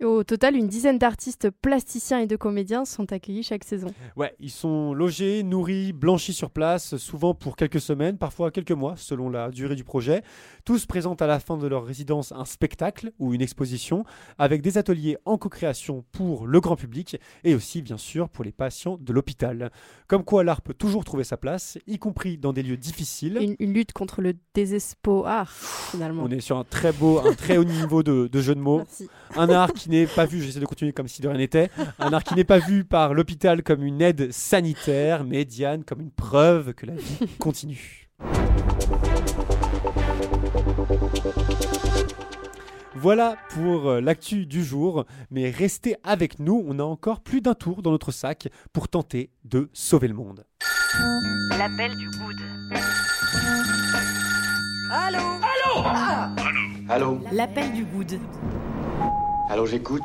Au 0.02 0.24
total, 0.24 0.56
une 0.56 0.66
dizaine 0.66 0.98
d'artistes 0.98 1.50
plasticiens 1.50 2.18
et 2.18 2.26
de 2.26 2.34
comédiens 2.34 2.84
sont 2.84 3.12
accueillis 3.12 3.44
chaque 3.44 3.62
saison. 3.62 3.86
Ouais, 4.16 4.34
ils 4.40 4.50
sont 4.50 4.92
logés, 4.92 5.44
nourris, 5.44 5.92
blanchis 5.92 6.32
sur 6.32 6.50
place, 6.50 6.96
souvent 6.96 7.32
pour 7.32 7.54
quelques 7.54 7.80
semaines, 7.80 8.18
parfois 8.18 8.50
quelques 8.50 8.72
mois, 8.72 8.94
selon 8.96 9.30
la 9.30 9.50
durée 9.50 9.76
du 9.76 9.84
projet. 9.84 10.22
Tous 10.64 10.84
présentent 10.84 11.22
à 11.22 11.28
la 11.28 11.38
fin 11.38 11.56
de 11.56 11.66
leur 11.68 11.84
résidence 11.84 12.32
un 12.32 12.44
spectacle 12.44 13.12
ou 13.20 13.34
une 13.34 13.40
exposition, 13.40 14.04
avec 14.36 14.62
des 14.62 14.78
ateliers 14.78 15.16
en 15.26 15.38
co-création 15.38 16.04
pour 16.10 16.48
le 16.48 16.60
grand 16.60 16.76
public 16.76 17.16
et 17.44 17.54
aussi, 17.54 17.80
bien 17.80 17.96
sûr, 17.96 18.28
pour 18.28 18.44
les 18.44 18.52
patients 18.52 18.98
de 19.00 19.12
l'hôpital. 19.12 19.70
Comme 20.08 20.24
quoi 20.24 20.42
l'art 20.42 20.60
peut 20.60 20.74
toujours 20.74 21.04
trouver 21.04 21.24
sa 21.24 21.36
place, 21.36 21.78
y 21.86 21.98
compris 21.98 22.36
dans 22.36 22.52
des 22.52 22.64
lieux 22.64 22.76
difficiles. 22.76 23.38
Une, 23.40 23.54
une 23.60 23.72
lutte 23.72 23.92
contre 23.92 24.22
le 24.22 24.34
désespoir, 24.54 25.52
finalement. 25.52 26.24
On 26.24 26.30
est 26.30 26.40
sur 26.40 26.58
un 26.58 26.64
très 26.64 26.92
beau, 26.92 27.20
un 27.20 27.34
très 27.34 27.58
haut 27.58 27.64
niveau 27.64 28.02
de, 28.02 28.26
de 28.26 28.40
jeu 28.40 28.56
de 28.56 28.60
mots. 28.60 28.78
Merci. 28.78 29.08
Un 29.36 29.48
art 29.50 29.70
qui 29.84 29.90
n'est 29.90 30.06
pas 30.06 30.24
vu, 30.24 30.40
j'essaie 30.40 30.60
de 30.60 30.64
continuer 30.64 30.94
comme 30.94 31.08
si 31.08 31.20
de 31.20 31.28
rien 31.28 31.36
n'était, 31.36 31.70
un 31.98 32.10
art 32.14 32.24
qui 32.24 32.34
n'est 32.34 32.44
pas 32.44 32.58
vu 32.58 32.84
par 32.84 33.12
l'hôpital 33.12 33.62
comme 33.62 33.84
une 33.84 34.00
aide 34.00 34.32
sanitaire, 34.32 35.24
mais 35.24 35.44
Diane 35.44 35.84
comme 35.84 36.00
une 36.00 36.10
preuve 36.10 36.72
que 36.72 36.86
la 36.86 36.94
vie 36.94 37.28
continue. 37.38 38.08
Voilà 42.94 43.36
pour 43.50 43.90
euh, 43.90 44.00
l'actu 44.00 44.46
du 44.46 44.64
jour, 44.64 45.04
mais 45.30 45.50
restez 45.50 45.96
avec 46.02 46.38
nous, 46.38 46.64
on 46.66 46.78
a 46.78 46.82
encore 46.82 47.20
plus 47.20 47.42
d'un 47.42 47.52
tour 47.52 47.82
dans 47.82 47.90
notre 47.90 48.10
sac 48.10 48.48
pour 48.72 48.88
tenter 48.88 49.28
de 49.44 49.68
sauver 49.74 50.08
le 50.08 50.14
monde. 50.14 50.46
L'appel 51.58 51.94
du 51.94 52.06
good. 52.06 52.36
Allô? 54.90 55.18
Allô? 56.88 57.20
L'appel 57.32 57.72
du 57.74 57.84
good. 57.84 58.18
Allô, 59.50 59.66
j'écoute 59.66 60.02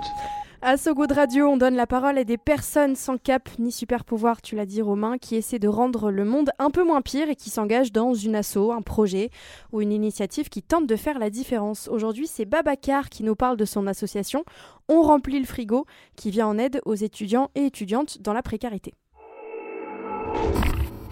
À 0.61 0.75
So 0.75 0.93
Good 0.93 1.13
Radio, 1.13 1.47
on 1.47 1.55
donne 1.55 1.75
la 1.75 1.87
parole 1.87 2.17
à 2.17 2.25
des 2.25 2.37
personnes 2.37 2.97
sans 2.97 3.17
cap 3.17 3.47
ni 3.57 3.71
super 3.71 4.03
pouvoir, 4.03 4.41
tu 4.41 4.57
l'as 4.57 4.65
dit 4.65 4.81
Romain, 4.81 5.17
qui 5.17 5.37
essaient 5.37 5.59
de 5.59 5.69
rendre 5.69 6.11
le 6.11 6.25
monde 6.25 6.49
un 6.59 6.69
peu 6.69 6.83
moins 6.83 7.01
pire 7.01 7.29
et 7.29 7.37
qui 7.37 7.49
s'engagent 7.49 7.93
dans 7.93 8.13
une 8.13 8.35
asso, 8.35 8.71
un 8.71 8.81
projet 8.81 9.29
ou 9.71 9.79
une 9.79 9.93
initiative 9.93 10.49
qui 10.49 10.61
tente 10.61 10.87
de 10.87 10.95
faire 10.97 11.19
la 11.19 11.29
différence. 11.29 11.87
Aujourd'hui, 11.87 12.27
c'est 12.27 12.43
Babacar 12.43 13.09
qui 13.09 13.23
nous 13.23 13.35
parle 13.35 13.55
de 13.55 13.63
son 13.63 13.87
association 13.87 14.43
On 14.89 15.01
remplit 15.03 15.39
le 15.39 15.45
frigo, 15.45 15.85
qui 16.17 16.31
vient 16.31 16.47
en 16.47 16.57
aide 16.57 16.81
aux 16.85 16.95
étudiants 16.95 17.49
et 17.55 17.65
étudiantes 17.65 18.21
dans 18.21 18.33
la 18.33 18.41
précarité. 18.41 18.93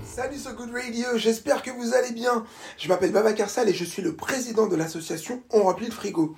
Salut 0.03 0.37
So 0.37 0.51
Good 0.53 0.71
Radio, 0.73 1.15
j'espère 1.15 1.61
que 1.61 1.71
vous 1.71 1.93
allez 1.93 2.11
bien. 2.11 2.43
Je 2.77 2.89
m'appelle 2.89 3.13
Babacar 3.13 3.49
Sall 3.49 3.69
et 3.69 3.73
je 3.73 3.85
suis 3.85 4.01
le 4.01 4.15
président 4.15 4.67
de 4.67 4.75
l'association 4.75 5.43
On 5.49 5.63
remplit 5.63 5.85
le 5.85 5.93
frigo. 5.93 6.35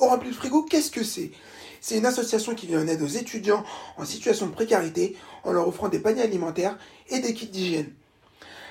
On 0.00 0.08
remplit 0.08 0.30
le 0.30 0.34
frigo, 0.34 0.62
qu'est-ce 0.62 0.90
que 0.90 1.04
c'est? 1.04 1.30
C'est 1.80 1.98
une 1.98 2.06
association 2.06 2.54
qui 2.54 2.66
vient 2.66 2.82
en 2.82 2.86
aide 2.86 3.02
aux 3.02 3.06
étudiants 3.06 3.64
en 3.96 4.04
situation 4.04 4.46
de 4.46 4.52
précarité 4.52 5.16
en 5.44 5.52
leur 5.52 5.66
offrant 5.66 5.88
des 5.88 5.98
paniers 5.98 6.22
alimentaires 6.22 6.78
et 7.08 7.18
des 7.18 7.34
kits 7.34 7.48
d'hygiène. 7.48 7.92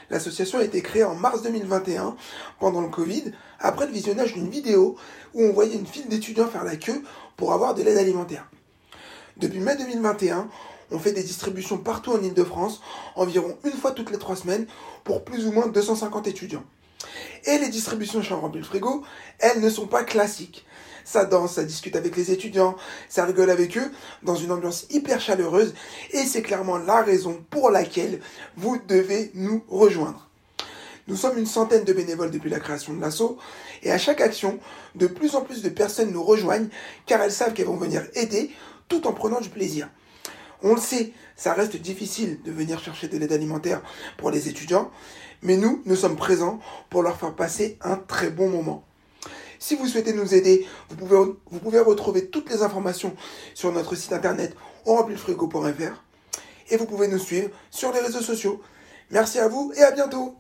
L'association 0.09 0.59
a 0.59 0.63
été 0.63 0.81
créée 0.81 1.03
en 1.03 1.15
mars 1.15 1.41
2021 1.41 2.15
pendant 2.59 2.81
le 2.81 2.89
Covid 2.89 3.31
après 3.59 3.85
le 3.85 3.93
visionnage 3.93 4.33
d'une 4.33 4.49
vidéo 4.49 4.97
où 5.33 5.43
on 5.43 5.53
voyait 5.53 5.75
une 5.75 5.85
file 5.85 6.07
d'étudiants 6.09 6.47
faire 6.47 6.63
la 6.63 6.75
queue 6.75 7.03
pour 7.37 7.53
avoir 7.53 7.75
de 7.75 7.81
l'aide 7.83 7.97
alimentaire. 7.97 8.49
Depuis 9.37 9.59
mai 9.59 9.77
2021, 9.77 10.49
on 10.91 10.99
fait 10.99 11.13
des 11.13 11.23
distributions 11.23 11.77
partout 11.77 12.11
en 12.11 12.21
Ile-de-France, 12.21 12.81
environ 13.15 13.57
une 13.63 13.71
fois 13.71 13.91
toutes 13.91 14.11
les 14.11 14.17
trois 14.17 14.35
semaines, 14.35 14.67
pour 15.03 15.23
plus 15.23 15.47
ou 15.47 15.51
moins 15.51 15.67
250 15.67 16.27
étudiants. 16.27 16.63
Et 17.45 17.57
les 17.57 17.69
distributions 17.69 18.21
chez 18.21 18.33
On 18.33 18.41
remplit 18.41 18.59
le 18.59 18.65
frigo, 18.65 19.03
elles 19.39 19.61
ne 19.61 19.69
sont 19.69 19.87
pas 19.87 20.03
classiques. 20.03 20.65
Ça 21.03 21.25
danse, 21.25 21.53
ça 21.55 21.63
discute 21.63 21.95
avec 21.95 22.15
les 22.15 22.31
étudiants, 22.31 22.75
ça 23.09 23.25
rigole 23.25 23.49
avec 23.49 23.77
eux, 23.77 23.91
dans 24.23 24.35
une 24.35 24.51
ambiance 24.51 24.85
hyper 24.89 25.19
chaleureuse, 25.19 25.73
et 26.11 26.25
c'est 26.25 26.41
clairement 26.41 26.77
la 26.77 27.01
raison 27.01 27.43
pour 27.49 27.71
laquelle 27.71 28.19
vous 28.55 28.79
devez 28.87 29.31
nous 29.33 29.63
rejoindre. 29.67 30.27
Nous 31.07 31.15
sommes 31.15 31.37
une 31.37 31.45
centaine 31.45 31.83
de 31.83 31.93
bénévoles 31.93 32.31
depuis 32.31 32.49
la 32.49 32.59
création 32.59 32.93
de 32.93 33.01
l'assaut, 33.01 33.37
et 33.83 33.91
à 33.91 33.97
chaque 33.97 34.21
action, 34.21 34.59
de 34.95 35.07
plus 35.07 35.35
en 35.35 35.41
plus 35.41 35.61
de 35.61 35.69
personnes 35.69 36.11
nous 36.11 36.23
rejoignent, 36.23 36.69
car 37.05 37.21
elles 37.21 37.31
savent 37.31 37.53
qu'elles 37.53 37.65
vont 37.65 37.77
venir 37.77 38.03
aider, 38.13 38.51
tout 38.87 39.07
en 39.07 39.13
prenant 39.13 39.41
du 39.41 39.49
plaisir. 39.49 39.89
On 40.63 40.75
le 40.75 40.79
sait, 40.79 41.11
ça 41.35 41.53
reste 41.53 41.75
difficile 41.75 42.39
de 42.43 42.51
venir 42.51 42.79
chercher 42.79 43.07
de 43.07 43.17
l'aide 43.17 43.33
alimentaire 43.33 43.81
pour 44.17 44.29
les 44.29 44.47
étudiants, 44.47 44.91
mais 45.41 45.57
nous, 45.57 45.81
nous 45.85 45.95
sommes 45.95 46.15
présents 46.15 46.59
pour 46.89 47.01
leur 47.01 47.17
faire 47.17 47.35
passer 47.35 47.77
un 47.81 47.97
très 47.97 48.29
bon 48.29 48.49
moment. 48.49 48.85
Si 49.61 49.75
vous 49.75 49.85
souhaitez 49.85 50.11
nous 50.11 50.33
aider, 50.33 50.65
vous 50.89 50.95
pouvez, 51.59 51.79
retrouver 51.79 52.25
toutes 52.29 52.49
les 52.49 52.63
informations 52.63 53.15
sur 53.53 53.71
notre 53.71 53.93
site 53.93 54.11
internet 54.11 54.55
onremplilefrigo.fr 54.87 56.03
et 56.71 56.77
vous 56.77 56.87
pouvez 56.87 57.07
nous 57.07 57.19
suivre 57.19 57.51
sur 57.69 57.93
les 57.93 57.99
réseaux 57.99 58.21
sociaux. 58.21 58.59
Merci 59.11 59.37
à 59.37 59.47
vous 59.47 59.71
et 59.77 59.83
à 59.83 59.91
bientôt 59.91 60.35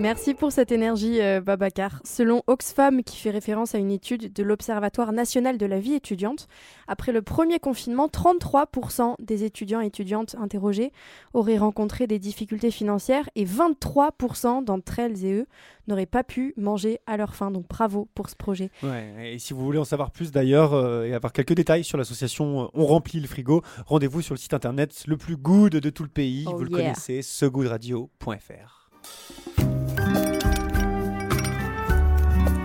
Merci 0.00 0.32
pour 0.32 0.50
cette 0.50 0.72
énergie, 0.72 1.20
euh, 1.20 1.42
Babacar. 1.42 2.00
Selon 2.04 2.42
Oxfam, 2.46 3.02
qui 3.02 3.18
fait 3.18 3.28
référence 3.28 3.74
à 3.74 3.78
une 3.78 3.90
étude 3.90 4.32
de 4.32 4.42
l'Observatoire 4.42 5.12
national 5.12 5.58
de 5.58 5.66
la 5.66 5.78
vie 5.78 5.92
étudiante, 5.92 6.48
après 6.88 7.12
le 7.12 7.20
premier 7.20 7.58
confinement, 7.58 8.08
33% 8.08 9.16
des 9.18 9.44
étudiants 9.44 9.82
et 9.82 9.86
étudiantes 9.88 10.36
interrogés 10.40 10.90
auraient 11.34 11.58
rencontré 11.58 12.06
des 12.06 12.18
difficultés 12.18 12.70
financières 12.70 13.28
et 13.34 13.44
23% 13.44 14.64
d'entre 14.64 14.98
elles 15.00 15.22
et 15.26 15.34
eux 15.34 15.46
n'auraient 15.86 16.06
pas 16.06 16.24
pu 16.24 16.54
manger 16.56 17.00
à 17.06 17.18
leur 17.18 17.34
faim. 17.34 17.50
Donc 17.50 17.68
bravo 17.68 18.08
pour 18.14 18.30
ce 18.30 18.36
projet. 18.36 18.70
Ouais, 18.82 19.34
et 19.34 19.38
si 19.38 19.52
vous 19.52 19.62
voulez 19.62 19.78
en 19.78 19.84
savoir 19.84 20.12
plus 20.12 20.32
d'ailleurs 20.32 20.72
euh, 20.72 21.04
et 21.04 21.12
avoir 21.12 21.34
quelques 21.34 21.52
détails 21.52 21.84
sur 21.84 21.98
l'association 21.98 22.62
euh, 22.62 22.66
On 22.72 22.86
remplit 22.86 23.20
le 23.20 23.28
frigo, 23.28 23.60
rendez-vous 23.84 24.22
sur 24.22 24.32
le 24.32 24.40
site 24.40 24.54
internet 24.54 25.04
le 25.06 25.18
plus 25.18 25.36
good 25.36 25.72
de 25.72 25.90
tout 25.90 26.04
le 26.04 26.08
pays. 26.08 26.46
Oh 26.46 26.56
vous 26.56 26.64
le 26.64 26.70
connaissez, 26.70 27.20
segoodradio.fr. 27.20 28.80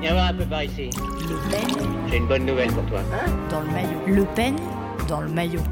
Viens 0.05 0.13
voir 0.13 0.27
un 0.27 0.33
peu 0.35 0.45
par 0.45 0.63
ici. 0.63 0.91
Le 1.27 1.49
Pen 1.49 1.87
J'ai 2.07 2.17
une 2.17 2.27
bonne 2.27 2.45
nouvelle 2.45 2.71
pour 2.71 2.85
toi. 2.85 2.99
dans 3.49 3.61
le 3.61 3.71
maillot. 3.71 3.99
Le 4.05 4.23
Pen 4.35 4.55
dans 5.07 5.21
le 5.21 5.29
maillot. 5.29 5.63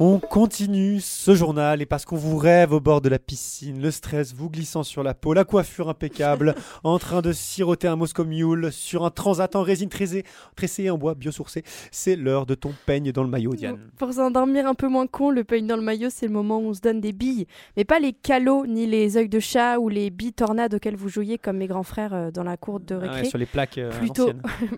On 0.00 0.20
continue 0.20 1.00
ce 1.00 1.34
journal 1.34 1.82
et 1.82 1.86
parce 1.86 2.04
qu'on 2.04 2.14
vous 2.14 2.36
rêve 2.36 2.72
au 2.72 2.78
bord 2.78 3.00
de 3.00 3.08
la 3.08 3.18
piscine, 3.18 3.82
le 3.82 3.90
stress 3.90 4.32
vous 4.32 4.48
glissant 4.48 4.84
sur 4.84 5.02
la 5.02 5.12
peau, 5.12 5.34
la 5.34 5.42
coiffure 5.44 5.88
impeccable, 5.88 6.54
en 6.84 7.00
train 7.00 7.20
de 7.20 7.32
siroter 7.32 7.88
un 7.88 7.96
Moscow 7.96 8.24
Mule 8.24 8.70
sur 8.70 9.04
un 9.04 9.10
transat 9.10 9.56
en 9.56 9.62
résine 9.62 9.88
tressée, 9.88 10.22
tressée 10.54 10.88
en 10.88 10.98
bois 10.98 11.16
biosourcé, 11.16 11.64
c'est 11.90 12.14
l'heure 12.14 12.46
de 12.46 12.54
ton 12.54 12.72
peigne 12.86 13.10
dans 13.10 13.24
le 13.24 13.28
maillot, 13.28 13.54
Diane. 13.56 13.78
Pour 13.98 14.12
s'endormir 14.12 14.68
un 14.68 14.74
peu 14.74 14.86
moins 14.86 15.08
con, 15.08 15.30
le 15.32 15.42
peigne 15.42 15.66
dans 15.66 15.74
le 15.76 15.82
maillot, 15.82 16.10
c'est 16.12 16.26
le 16.26 16.32
moment 16.32 16.58
où 16.58 16.66
on 16.68 16.74
se 16.74 16.80
donne 16.80 17.00
des 17.00 17.12
billes. 17.12 17.48
Mais 17.76 17.84
pas 17.84 17.98
les 17.98 18.12
calots, 18.12 18.66
ni 18.66 18.86
les 18.86 19.16
œils 19.16 19.28
de 19.28 19.40
chat 19.40 19.80
ou 19.80 19.88
les 19.88 20.10
billes 20.10 20.32
tornades 20.32 20.74
auxquelles 20.74 20.94
vous 20.96 21.08
jouiez 21.08 21.38
comme 21.38 21.56
mes 21.56 21.66
grands 21.66 21.82
frères 21.82 22.14
euh, 22.14 22.30
dans 22.30 22.44
la 22.44 22.56
cour 22.56 22.78
de 22.78 22.94
Ah 22.94 22.98
ouais, 22.98 23.08
récré. 23.08 23.24
sur 23.30 23.38
les 23.38 23.46
plaques 23.46 23.78
euh, 23.78 23.90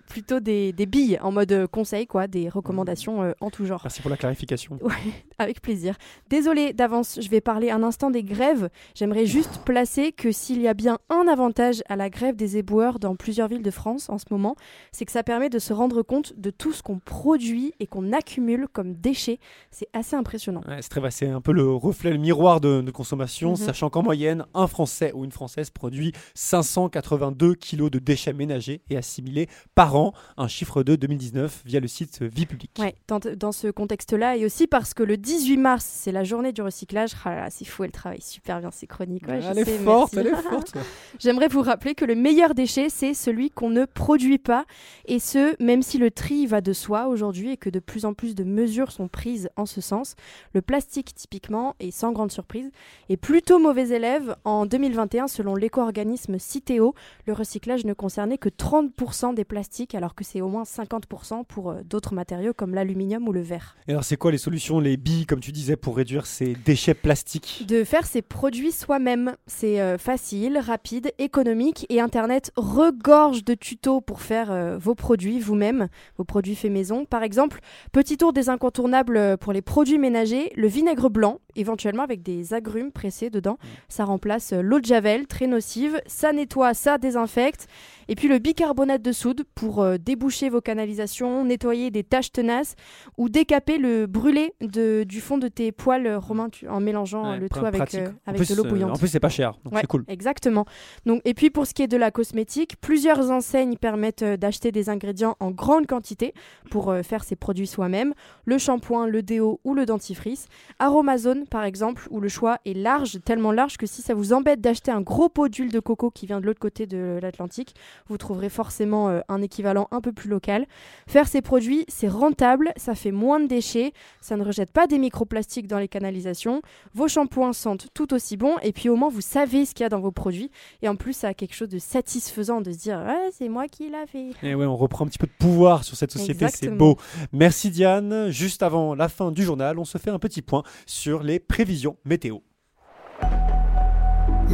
plutôt, 0.07 0.39
des, 0.39 0.73
des 0.73 0.85
billes 0.87 1.19
en 1.21 1.31
mode 1.31 1.51
euh, 1.51 1.67
conseil, 1.67 2.07
quoi, 2.07 2.25
des 2.25 2.49
recommandations 2.49 3.21
euh, 3.21 3.33
en 3.39 3.51
tout 3.51 3.65
genre. 3.65 3.81
Merci 3.83 4.01
pour 4.01 4.09
la 4.09 4.17
clarification. 4.17 4.79
Ouais, 4.91 5.10
avec 5.37 5.61
plaisir. 5.61 5.95
Désolée 6.29 6.71
d'avance, 6.73 7.19
je 7.21 7.27
vais 7.29 7.41
parler 7.41 7.71
un 7.71 7.81
instant 7.83 8.11
des 8.11 8.23
grèves. 8.23 8.69
J'aimerais 8.95 9.25
juste 9.25 9.61
placer 9.65 10.11
que 10.11 10.31
s'il 10.31 10.61
y 10.61 10.67
a 10.67 10.73
bien 10.73 10.99
un 11.09 11.27
avantage 11.27 11.81
à 11.89 11.95
la 11.95 12.09
grève 12.09 12.35
des 12.35 12.57
éboueurs 12.57 12.99
dans 12.99 13.15
plusieurs 13.15 13.47
villes 13.47 13.63
de 13.63 13.71
France 13.71 14.09
en 14.09 14.17
ce 14.19 14.25
moment, 14.29 14.55
c'est 14.91 15.05
que 15.05 15.11
ça 15.11 15.23
permet 15.23 15.49
de 15.49 15.57
se 15.59 15.73
rendre 15.73 16.03
compte 16.03 16.33
de 16.37 16.51
tout 16.51 16.73
ce 16.73 16.83
qu'on 16.83 16.99
produit 16.99 17.73
et 17.79 17.87
qu'on 17.87 18.13
accumule 18.13 18.67
comme 18.71 18.93
déchets. 18.93 19.39
C'est 19.71 19.87
assez 19.93 20.15
impressionnant. 20.15 20.61
Ouais, 20.67 20.81
c'est 20.81 20.89
très 20.89 21.01
c'est 21.11 21.27
un 21.27 21.41
peu 21.41 21.51
le 21.51 21.67
reflet, 21.73 22.11
le 22.11 22.17
miroir 22.17 22.61
de, 22.61 22.81
de 22.81 22.91
consommation, 22.91 23.51
Mhm. 23.51 23.55
sachant 23.55 23.89
qu'en 23.89 24.03
moyenne, 24.03 24.45
un 24.53 24.67
Français 24.67 25.11
ou 25.15 25.25
une 25.25 25.31
Française 25.31 25.71
produit 25.71 26.13
582 26.35 27.55
kilos 27.55 27.89
de 27.91 27.99
déchets 27.99 28.33
ménagers 28.33 28.81
et 28.89 28.97
assimilés 28.97 29.47
par 29.75 29.95
an, 29.95 30.13
un 30.37 30.47
chiffre 30.47 30.83
de 30.83 30.95
2019 30.95 31.63
via 31.65 31.79
le 31.79 31.87
site 31.87 32.21
Vie 32.21 32.45
Publique. 32.45 32.77
Ouais, 32.79 32.95
dans, 33.07 33.19
dans 33.19 33.51
ce 33.51 33.67
contexte-là, 33.67 34.37
et 34.37 34.45
aussi 34.45 34.67
parce 34.67 34.93
que 34.93 35.00
le 35.03 35.17
18 35.17 35.57
mars, 35.57 35.85
c'est 35.85 36.11
la 36.11 36.23
journée 36.23 36.51
du 36.51 36.61
recyclage. 36.61 37.11
Ah 37.25 37.29
là 37.29 37.35
là, 37.41 37.49
c'est 37.49 37.65
fou, 37.65 37.83
elle 37.83 37.91
travaille 37.91 38.21
super 38.21 38.59
bien 38.59 38.71
ses 38.71 38.87
chroniques. 38.87 39.27
Ouais, 39.27 39.41
je 39.41 39.47
elle 39.47 39.59
est 39.59 39.65
sais, 39.65 39.77
forte, 39.79 40.15
elle 40.15 40.27
est 40.27 40.35
forte. 40.49 40.73
J'aimerais 41.19 41.47
vous 41.47 41.61
rappeler 41.61 41.95
que 41.95 42.05
le 42.05 42.15
meilleur 42.15 42.53
déchet, 42.53 42.89
c'est 42.89 43.13
celui 43.13 43.49
qu'on 43.49 43.69
ne 43.69 43.85
produit 43.85 44.37
pas, 44.37 44.65
et 45.05 45.19
ce, 45.19 45.55
même 45.63 45.81
si 45.81 45.97
le 45.97 46.11
tri 46.11 46.45
va 46.45 46.61
de 46.61 46.73
soi 46.73 47.07
aujourd'hui 47.07 47.51
et 47.51 47.57
que 47.57 47.69
de 47.69 47.79
plus 47.79 48.05
en 48.05 48.13
plus 48.13 48.35
de 48.35 48.43
mesures 48.43 48.91
sont 48.91 49.07
prises 49.07 49.49
en 49.55 49.65
ce 49.65 49.81
sens. 49.81 50.15
Le 50.53 50.61
plastique, 50.61 51.13
typiquement, 51.15 51.75
et 51.79 51.91
sans 51.91 52.11
grande 52.11 52.31
surprise, 52.31 52.71
est 53.09 53.17
plutôt 53.17 53.59
mauvais 53.59 53.89
élève. 53.89 54.35
En 54.43 54.65
2021, 54.65 55.27
selon 55.27 55.55
l'éco-organisme 55.55 56.37
Citeo, 56.39 56.93
le 57.25 57.33
recyclage 57.33 57.85
ne 57.85 57.93
concernait 57.93 58.37
que 58.37 58.49
30% 58.49 59.33
des 59.33 59.45
plastiques, 59.45 59.95
alors 59.95 60.15
que 60.15 60.23
c'est 60.23 60.41
au 60.41 60.47
moins 60.47 60.63
50% 60.63 61.45
pour 61.45 61.71
euh, 61.71 61.81
d'autres 61.83 62.13
matériaux 62.13 62.53
comme 62.53 62.73
l'aluminium 62.73 63.27
ou 63.27 63.31
le 63.31 63.41
verre. 63.41 63.75
Et 63.87 63.91
alors, 63.91 64.03
c'est 64.03 64.17
quoi 64.17 64.31
les 64.31 64.37
solutions, 64.37 64.79
les 64.79 64.90
billes, 64.97 65.25
comme 65.25 65.39
tu 65.39 65.51
disais, 65.51 65.75
pour 65.75 65.97
réduire 65.97 66.25
ces 66.25 66.53
déchets 66.65 66.93
plastiques 66.93 67.65
De 67.67 67.83
faire 67.83 68.05
ses 68.05 68.21
produits 68.21 68.71
soi-même. 68.71 69.35
C'est 69.47 69.81
euh, 69.81 69.97
facile, 69.97 70.57
rapide, 70.57 71.11
économique 71.17 71.85
et 71.89 72.01
Internet 72.01 72.51
regorge 72.55 73.43
de 73.43 73.53
tutos 73.53 74.01
pour 74.01 74.21
faire 74.21 74.51
euh, 74.51 74.77
vos 74.77 74.95
produits 74.95 75.39
vous-même, 75.39 75.87
vos 76.17 76.23
produits 76.23 76.55
faits 76.55 76.71
maison. 76.71 77.05
Par 77.05 77.23
exemple, 77.23 77.59
petit 77.91 78.17
tour 78.17 78.33
des 78.33 78.49
incontournables 78.49 79.17
euh, 79.17 79.37
pour 79.37 79.53
les 79.53 79.61
produits 79.61 79.97
ménagers, 79.97 80.51
le 80.55 80.67
vinaigre 80.67 81.09
blanc, 81.09 81.39
éventuellement 81.55 82.03
avec 82.03 82.23
des 82.23 82.53
agrumes 82.53 82.91
pressés 82.91 83.29
dedans. 83.29 83.57
Ça 83.89 84.05
remplace 84.05 84.53
l'eau 84.53 84.79
de 84.79 84.85
javel, 84.85 85.27
très 85.27 85.47
nocive. 85.47 86.01
Ça 86.05 86.33
nettoie, 86.33 86.73
ça 86.73 86.97
désinfecte. 86.97 87.67
Et 88.11 88.15
puis 88.15 88.27
le 88.27 88.39
bicarbonate 88.39 89.01
de 89.01 89.13
soude 89.13 89.45
pour 89.55 89.81
euh, 89.81 89.95
déboucher 89.97 90.49
vos 90.49 90.59
canalisations, 90.59 91.45
nettoyer 91.45 91.91
des 91.91 92.03
taches 92.03 92.33
tenaces 92.33 92.75
ou 93.17 93.29
décaper 93.29 93.77
le 93.77 94.05
brûlé 94.05 94.53
de, 94.59 95.05
du 95.07 95.21
fond 95.21 95.37
de 95.37 95.47
tes 95.47 95.71
poils, 95.71 96.05
euh, 96.05 96.19
Romain, 96.19 96.49
tu- 96.49 96.67
en 96.67 96.81
mélangeant 96.81 97.25
euh, 97.25 97.29
Ouais, 97.35 97.39
le 97.39 97.47
tout 97.49 97.65
avec, 97.65 97.95
euh, 97.95 98.09
plus, 98.35 98.49
de 98.49 98.55
l'eau 98.55 98.65
bouillante. 98.65 98.91
En 98.91 98.99
plus, 98.99 99.07
c'est 99.07 99.21
pas 99.21 99.29
cher, 99.29 99.53
donc 99.63 99.73
Ouais, 99.75 99.79
c'est 99.79 99.87
cool. 99.87 100.03
Exactement. 100.09 100.65
Donc, 101.05 101.21
et 101.23 101.33
puis 101.33 101.51
pour 101.51 101.65
ce 101.65 101.73
qui 101.73 101.83
est 101.83 101.87
de 101.87 101.95
la 101.95 102.11
cosmétique, 102.11 102.75
plusieurs 102.81 103.31
enseignes 103.31 103.77
permettent 103.77 104.25
d'acheter 104.25 104.73
des 104.73 104.89
ingrédients 104.89 105.37
en 105.39 105.51
grande 105.51 105.87
quantité 105.87 106.33
pour 106.69 106.93
faire 107.03 107.23
ses 107.23 107.37
produits 107.37 107.65
soi-même. 107.65 108.13
Le 108.43 108.57
shampoing, 108.57 109.07
le 109.07 109.23
déo 109.23 109.61
ou 109.63 109.73
le 109.73 109.85
dentifrice. 109.85 110.47
Aromazone 110.79 111.45
par 111.47 111.63
exemple, 111.63 112.09
où 112.11 112.19
le 112.19 112.27
choix 112.27 112.57
est 112.65 112.73
large, 112.73 113.19
tellement 113.23 113.53
large 113.53 113.77
que 113.77 113.85
si 113.85 114.01
ça 114.01 114.13
vous 114.13 114.33
embête 114.33 114.59
d'acheter 114.59 114.91
un 114.91 114.99
gros 114.99 115.29
pot 115.29 115.47
d'huile 115.47 115.71
de 115.71 115.79
coco 115.79 116.11
qui 116.11 116.25
vient 116.25 116.41
de 116.41 116.45
l'autre 116.45 116.59
côté 116.59 116.87
de 116.87 117.17
l'Atlantique, 117.21 117.73
vous 118.07 118.17
trouverez 118.17 118.49
forcément 118.49 119.09
euh, 119.09 119.21
un 119.29 119.41
équivalent 119.41 119.87
un 119.91 120.01
peu 120.01 120.11
plus 120.11 120.29
local. 120.29 120.65
Faire 121.07 121.27
ces 121.27 121.41
produits, 121.41 121.85
c'est 121.87 122.07
rentable, 122.07 122.71
ça 122.75 122.95
fait 122.95 123.11
moins 123.11 123.39
de 123.39 123.47
déchets, 123.47 123.93
ça 124.21 124.37
ne 124.37 124.43
rejette 124.43 124.71
pas 124.71 124.87
des 124.87 124.99
microplastiques 124.99 125.67
dans 125.67 125.79
les 125.79 125.87
canalisations. 125.87 126.61
Vos 126.93 127.07
shampoings 127.07 127.53
sentent 127.53 127.87
tout 127.93 128.13
aussi 128.13 128.37
bon 128.37 128.55
et 128.61 128.71
puis 128.71 128.89
au 128.89 128.95
moins 128.95 129.09
vous 129.09 129.21
savez 129.21 129.65
ce 129.65 129.73
qu'il 129.73 129.83
y 129.83 129.85
a 129.85 129.89
dans 129.89 129.99
vos 129.99 130.11
produits. 130.11 130.51
Et 130.81 130.89
en 130.89 130.95
plus, 130.95 131.13
ça 131.13 131.29
a 131.29 131.33
quelque 131.33 131.55
chose 131.55 131.69
de 131.69 131.79
satisfaisant 131.79 132.61
de 132.61 132.71
se 132.71 132.77
dire 132.77 133.03
Ouais, 133.05 133.29
c'est 133.37 133.49
moi 133.49 133.67
qui 133.67 133.89
l'a 133.89 134.05
fait. 134.05 134.31
Et 134.43 134.55
ouais, 134.55 134.65
on 134.65 134.75
reprend 134.75 135.05
un 135.05 135.07
petit 135.07 135.19
peu 135.19 135.27
de 135.27 135.33
pouvoir 135.37 135.83
sur 135.83 135.95
cette 135.95 136.11
société, 136.11 136.47
c'est 136.49 136.69
beau. 136.69 136.97
Merci 137.31 137.69
Diane. 137.69 138.29
Juste 138.29 138.63
avant 138.63 138.95
la 138.95 139.09
fin 139.09 139.31
du 139.31 139.43
journal, 139.43 139.79
on 139.79 139.85
se 139.85 139.97
fait 139.97 140.09
un 140.09 140.19
petit 140.19 140.41
point 140.41 140.63
sur 140.85 141.23
les 141.23 141.39
prévisions 141.39 141.97
météo. 142.05 142.39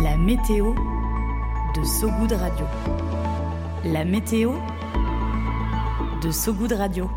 La 0.04 0.18
météo 0.18 0.74
de 1.76 1.84
Sogoud 1.84 2.32
Radio. 2.32 3.07
La 3.94 4.04
météo 4.04 4.52
de 6.22 6.30
Sogoud 6.30 6.74
Radio. 6.74 7.10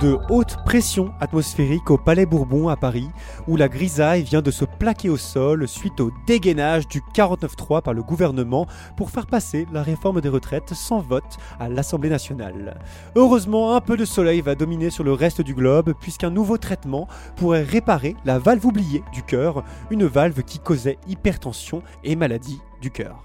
De 0.00 0.16
haute 0.30 0.56
pression 0.64 1.12
atmosphérique 1.18 1.90
au 1.90 1.98
Palais 1.98 2.24
Bourbon 2.24 2.68
à 2.68 2.76
Paris, 2.76 3.08
où 3.48 3.56
la 3.56 3.68
grisaille 3.68 4.22
vient 4.22 4.42
de 4.42 4.52
se 4.52 4.64
plaquer 4.64 5.08
au 5.08 5.16
sol 5.16 5.66
suite 5.66 5.98
au 6.00 6.12
dégainage 6.26 6.86
du 6.86 7.00
49.3 7.00 7.82
par 7.82 7.94
le 7.94 8.02
gouvernement 8.04 8.66
pour 8.96 9.10
faire 9.10 9.26
passer 9.26 9.66
la 9.72 9.82
réforme 9.82 10.20
des 10.20 10.28
retraites 10.28 10.72
sans 10.72 11.00
vote 11.00 11.38
à 11.58 11.68
l'Assemblée 11.68 12.10
nationale. 12.10 12.78
Heureusement, 13.16 13.74
un 13.74 13.80
peu 13.80 13.96
de 13.96 14.04
soleil 14.04 14.40
va 14.40 14.54
dominer 14.54 14.90
sur 14.90 15.02
le 15.02 15.12
reste 15.12 15.40
du 15.40 15.54
globe, 15.54 15.94
puisqu'un 16.00 16.30
nouveau 16.30 16.58
traitement 16.58 17.08
pourrait 17.34 17.64
réparer 17.64 18.14
la 18.24 18.38
valve 18.38 18.64
oubliée 18.66 19.02
du 19.12 19.24
cœur, 19.24 19.64
une 19.90 20.04
valve 20.04 20.44
qui 20.44 20.60
causait 20.60 20.98
hypertension 21.08 21.82
et 22.04 22.14
maladie 22.14 22.60
du 22.80 22.92
cœur. 22.92 23.20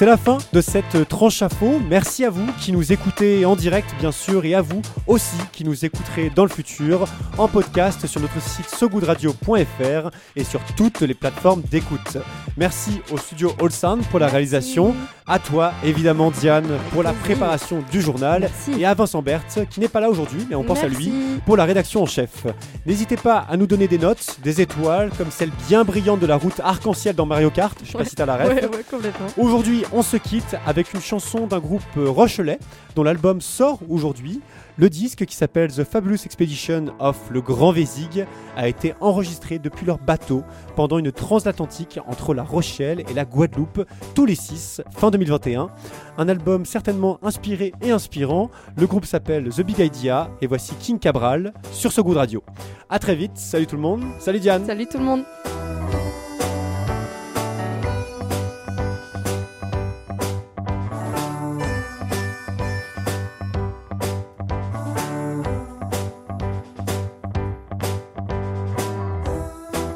C'est 0.00 0.06
la 0.06 0.16
fin 0.16 0.38
de 0.54 0.62
cette 0.62 1.06
tranche 1.10 1.42
info. 1.42 1.78
Merci 1.86 2.24
à 2.24 2.30
vous 2.30 2.50
qui 2.58 2.72
nous 2.72 2.90
écoutez 2.90 3.44
en 3.44 3.54
direct, 3.54 3.94
bien 3.98 4.12
sûr, 4.12 4.46
et 4.46 4.54
à 4.54 4.62
vous 4.62 4.80
aussi 5.06 5.36
qui 5.52 5.62
nous 5.62 5.84
écouterez 5.84 6.30
dans 6.34 6.44
le 6.44 6.48
futur 6.48 7.04
en 7.36 7.48
podcast 7.48 8.06
sur 8.06 8.18
notre 8.22 8.40
site 8.40 8.70
sogoodradio.fr 8.70 10.10
et 10.36 10.44
sur 10.44 10.60
toutes 10.74 11.02
les 11.02 11.12
plateformes 11.12 11.60
d'écoute. 11.70 12.16
Merci 12.56 13.02
au 13.12 13.18
studio 13.18 13.52
All 13.60 13.72
Sound 13.72 14.02
pour 14.06 14.20
la 14.20 14.28
réalisation, 14.28 14.96
à 15.30 15.38
toi 15.38 15.72
évidemment 15.84 16.32
Diane 16.32 16.66
pour 16.92 17.04
la 17.04 17.12
préparation 17.12 17.84
du 17.92 18.00
journal 18.00 18.50
et 18.76 18.84
à 18.84 18.94
Vincent 18.94 19.22
Berthe 19.22 19.60
qui 19.70 19.78
n'est 19.78 19.88
pas 19.88 20.00
là 20.00 20.10
aujourd'hui, 20.10 20.44
mais 20.48 20.56
on 20.56 20.64
pense 20.64 20.82
à 20.82 20.88
lui 20.88 21.12
pour 21.46 21.56
la 21.56 21.64
rédaction 21.64 22.02
en 22.02 22.06
chef. 22.06 22.46
N'hésitez 22.84 23.16
pas 23.16 23.46
à 23.48 23.56
nous 23.56 23.68
donner 23.68 23.86
des 23.86 23.98
notes, 23.98 24.38
des 24.42 24.60
étoiles, 24.60 25.10
comme 25.16 25.30
celle 25.30 25.50
bien 25.68 25.84
brillante 25.84 26.18
de 26.18 26.26
la 26.26 26.36
route 26.36 26.60
arc-en-ciel 26.64 27.14
dans 27.14 27.26
Mario 27.26 27.50
Kart. 27.50 27.78
Je 27.84 27.92
sais 27.92 27.98
pas 27.98 28.04
si 28.04 28.16
t'as 28.16 28.26
la 28.26 28.36
ref. 28.36 28.48
Ouais, 28.48 28.64
ouais, 28.64 28.84
complètement. 28.90 29.26
Aujourd'hui, 29.38 29.84
on 29.92 30.02
se 30.02 30.16
quitte 30.16 30.56
avec 30.66 30.92
une 30.94 31.00
chanson 31.00 31.46
d'un 31.46 31.60
groupe 31.60 31.82
Rochelet 31.96 32.58
dont 32.96 33.04
l'album 33.04 33.40
sort 33.40 33.78
aujourd'hui. 33.88 34.40
Le 34.76 34.88
disque 34.88 35.26
qui 35.26 35.36
s'appelle 35.36 35.70
The 35.70 35.84
Fabulous 35.84 36.24
Expedition 36.24 36.86
of 37.00 37.16
le 37.30 37.42
Grand 37.42 37.70
Vésig 37.70 38.24
a 38.56 38.66
été 38.66 38.94
enregistré 39.00 39.58
depuis 39.58 39.84
leur 39.84 39.98
bateau 39.98 40.42
pendant 40.74 40.98
une 40.98 41.12
transatlantique 41.12 42.00
entre 42.06 42.32
la 42.32 42.42
Rochelle 42.42 43.04
et 43.10 43.12
la 43.12 43.26
Guadeloupe 43.26 43.84
tous 44.14 44.24
les 44.24 44.34
6 44.34 44.80
fin 44.96 45.10
2021. 45.20 45.70
Un 46.18 46.28
album 46.28 46.64
certainement 46.64 47.18
inspiré 47.22 47.72
et 47.82 47.90
inspirant. 47.90 48.50
Le 48.76 48.86
groupe 48.86 49.04
s'appelle 49.04 49.50
The 49.50 49.62
Big 49.62 49.78
Idea 49.78 50.30
et 50.40 50.46
voici 50.46 50.74
King 50.80 50.98
Cabral 50.98 51.52
sur 51.72 51.92
ce 51.92 52.00
goût 52.00 52.14
de 52.14 52.18
radio. 52.18 52.42
A 52.88 52.98
très 52.98 53.14
vite, 53.14 53.36
salut 53.36 53.66
tout 53.66 53.76
le 53.76 53.82
monde, 53.82 54.02
salut 54.18 54.40
Diane. 54.40 54.64
Salut 54.66 54.86
tout 54.86 54.98
le 54.98 55.04
monde. 55.04 55.24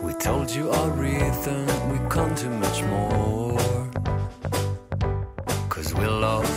We 0.03 0.15
told 0.19 0.51
you 0.51 0.69
our 0.69 0.91
rhythm, 0.91 1.67
we 1.91 1.99
can't 2.11 2.37
do 2.37 2.51
much 2.51 2.83
more. 2.85 3.44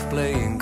Playing 0.10 0.57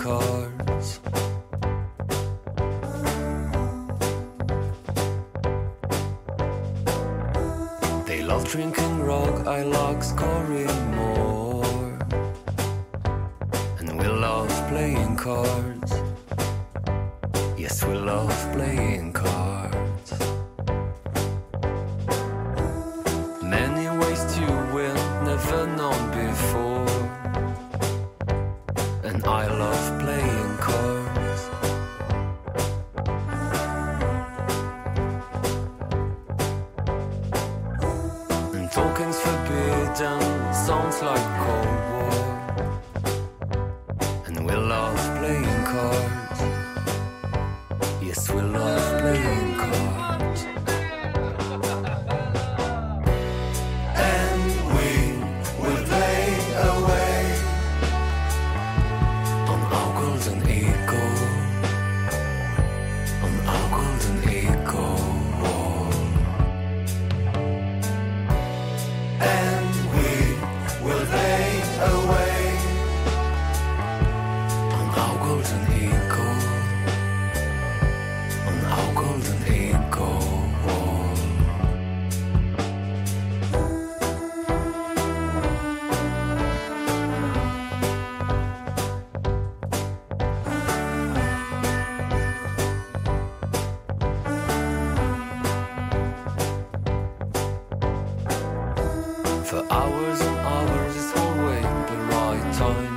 hours 99.70 100.22
and 100.22 100.38
hours, 100.40 100.96
always 101.16 101.64
the 101.90 101.98
right 102.14 102.54
time. 102.54 102.96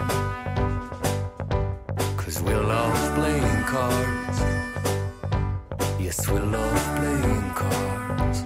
Cause 2.16 2.42
we 2.42 2.54
love 2.54 3.14
playing 3.14 3.62
cards. 3.64 4.38
Yes, 5.98 6.28
we 6.28 6.38
love 6.38 6.82
playing 6.98 7.50
cards. 7.62 8.38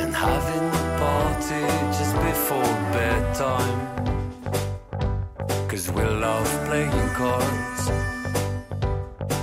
And 0.00 0.14
having 0.14 0.68
a 0.68 0.84
party 1.02 1.64
just 1.98 2.14
before 2.28 2.74
bedtime. 2.94 3.80
Cause 5.68 5.90
we 5.90 6.02
love 6.02 6.48
playing 6.66 7.08
cards. 7.20 7.82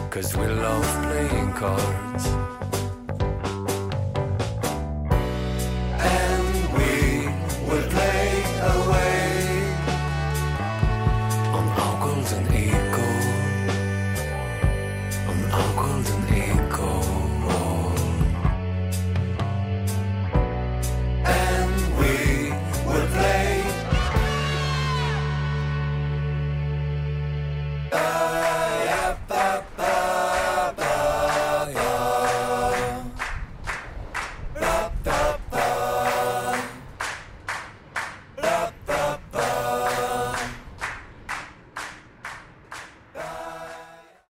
Cause 0.10 0.36
we 0.38 0.48
love 0.48 0.88
playing 1.06 1.52
cards. 1.54 2.61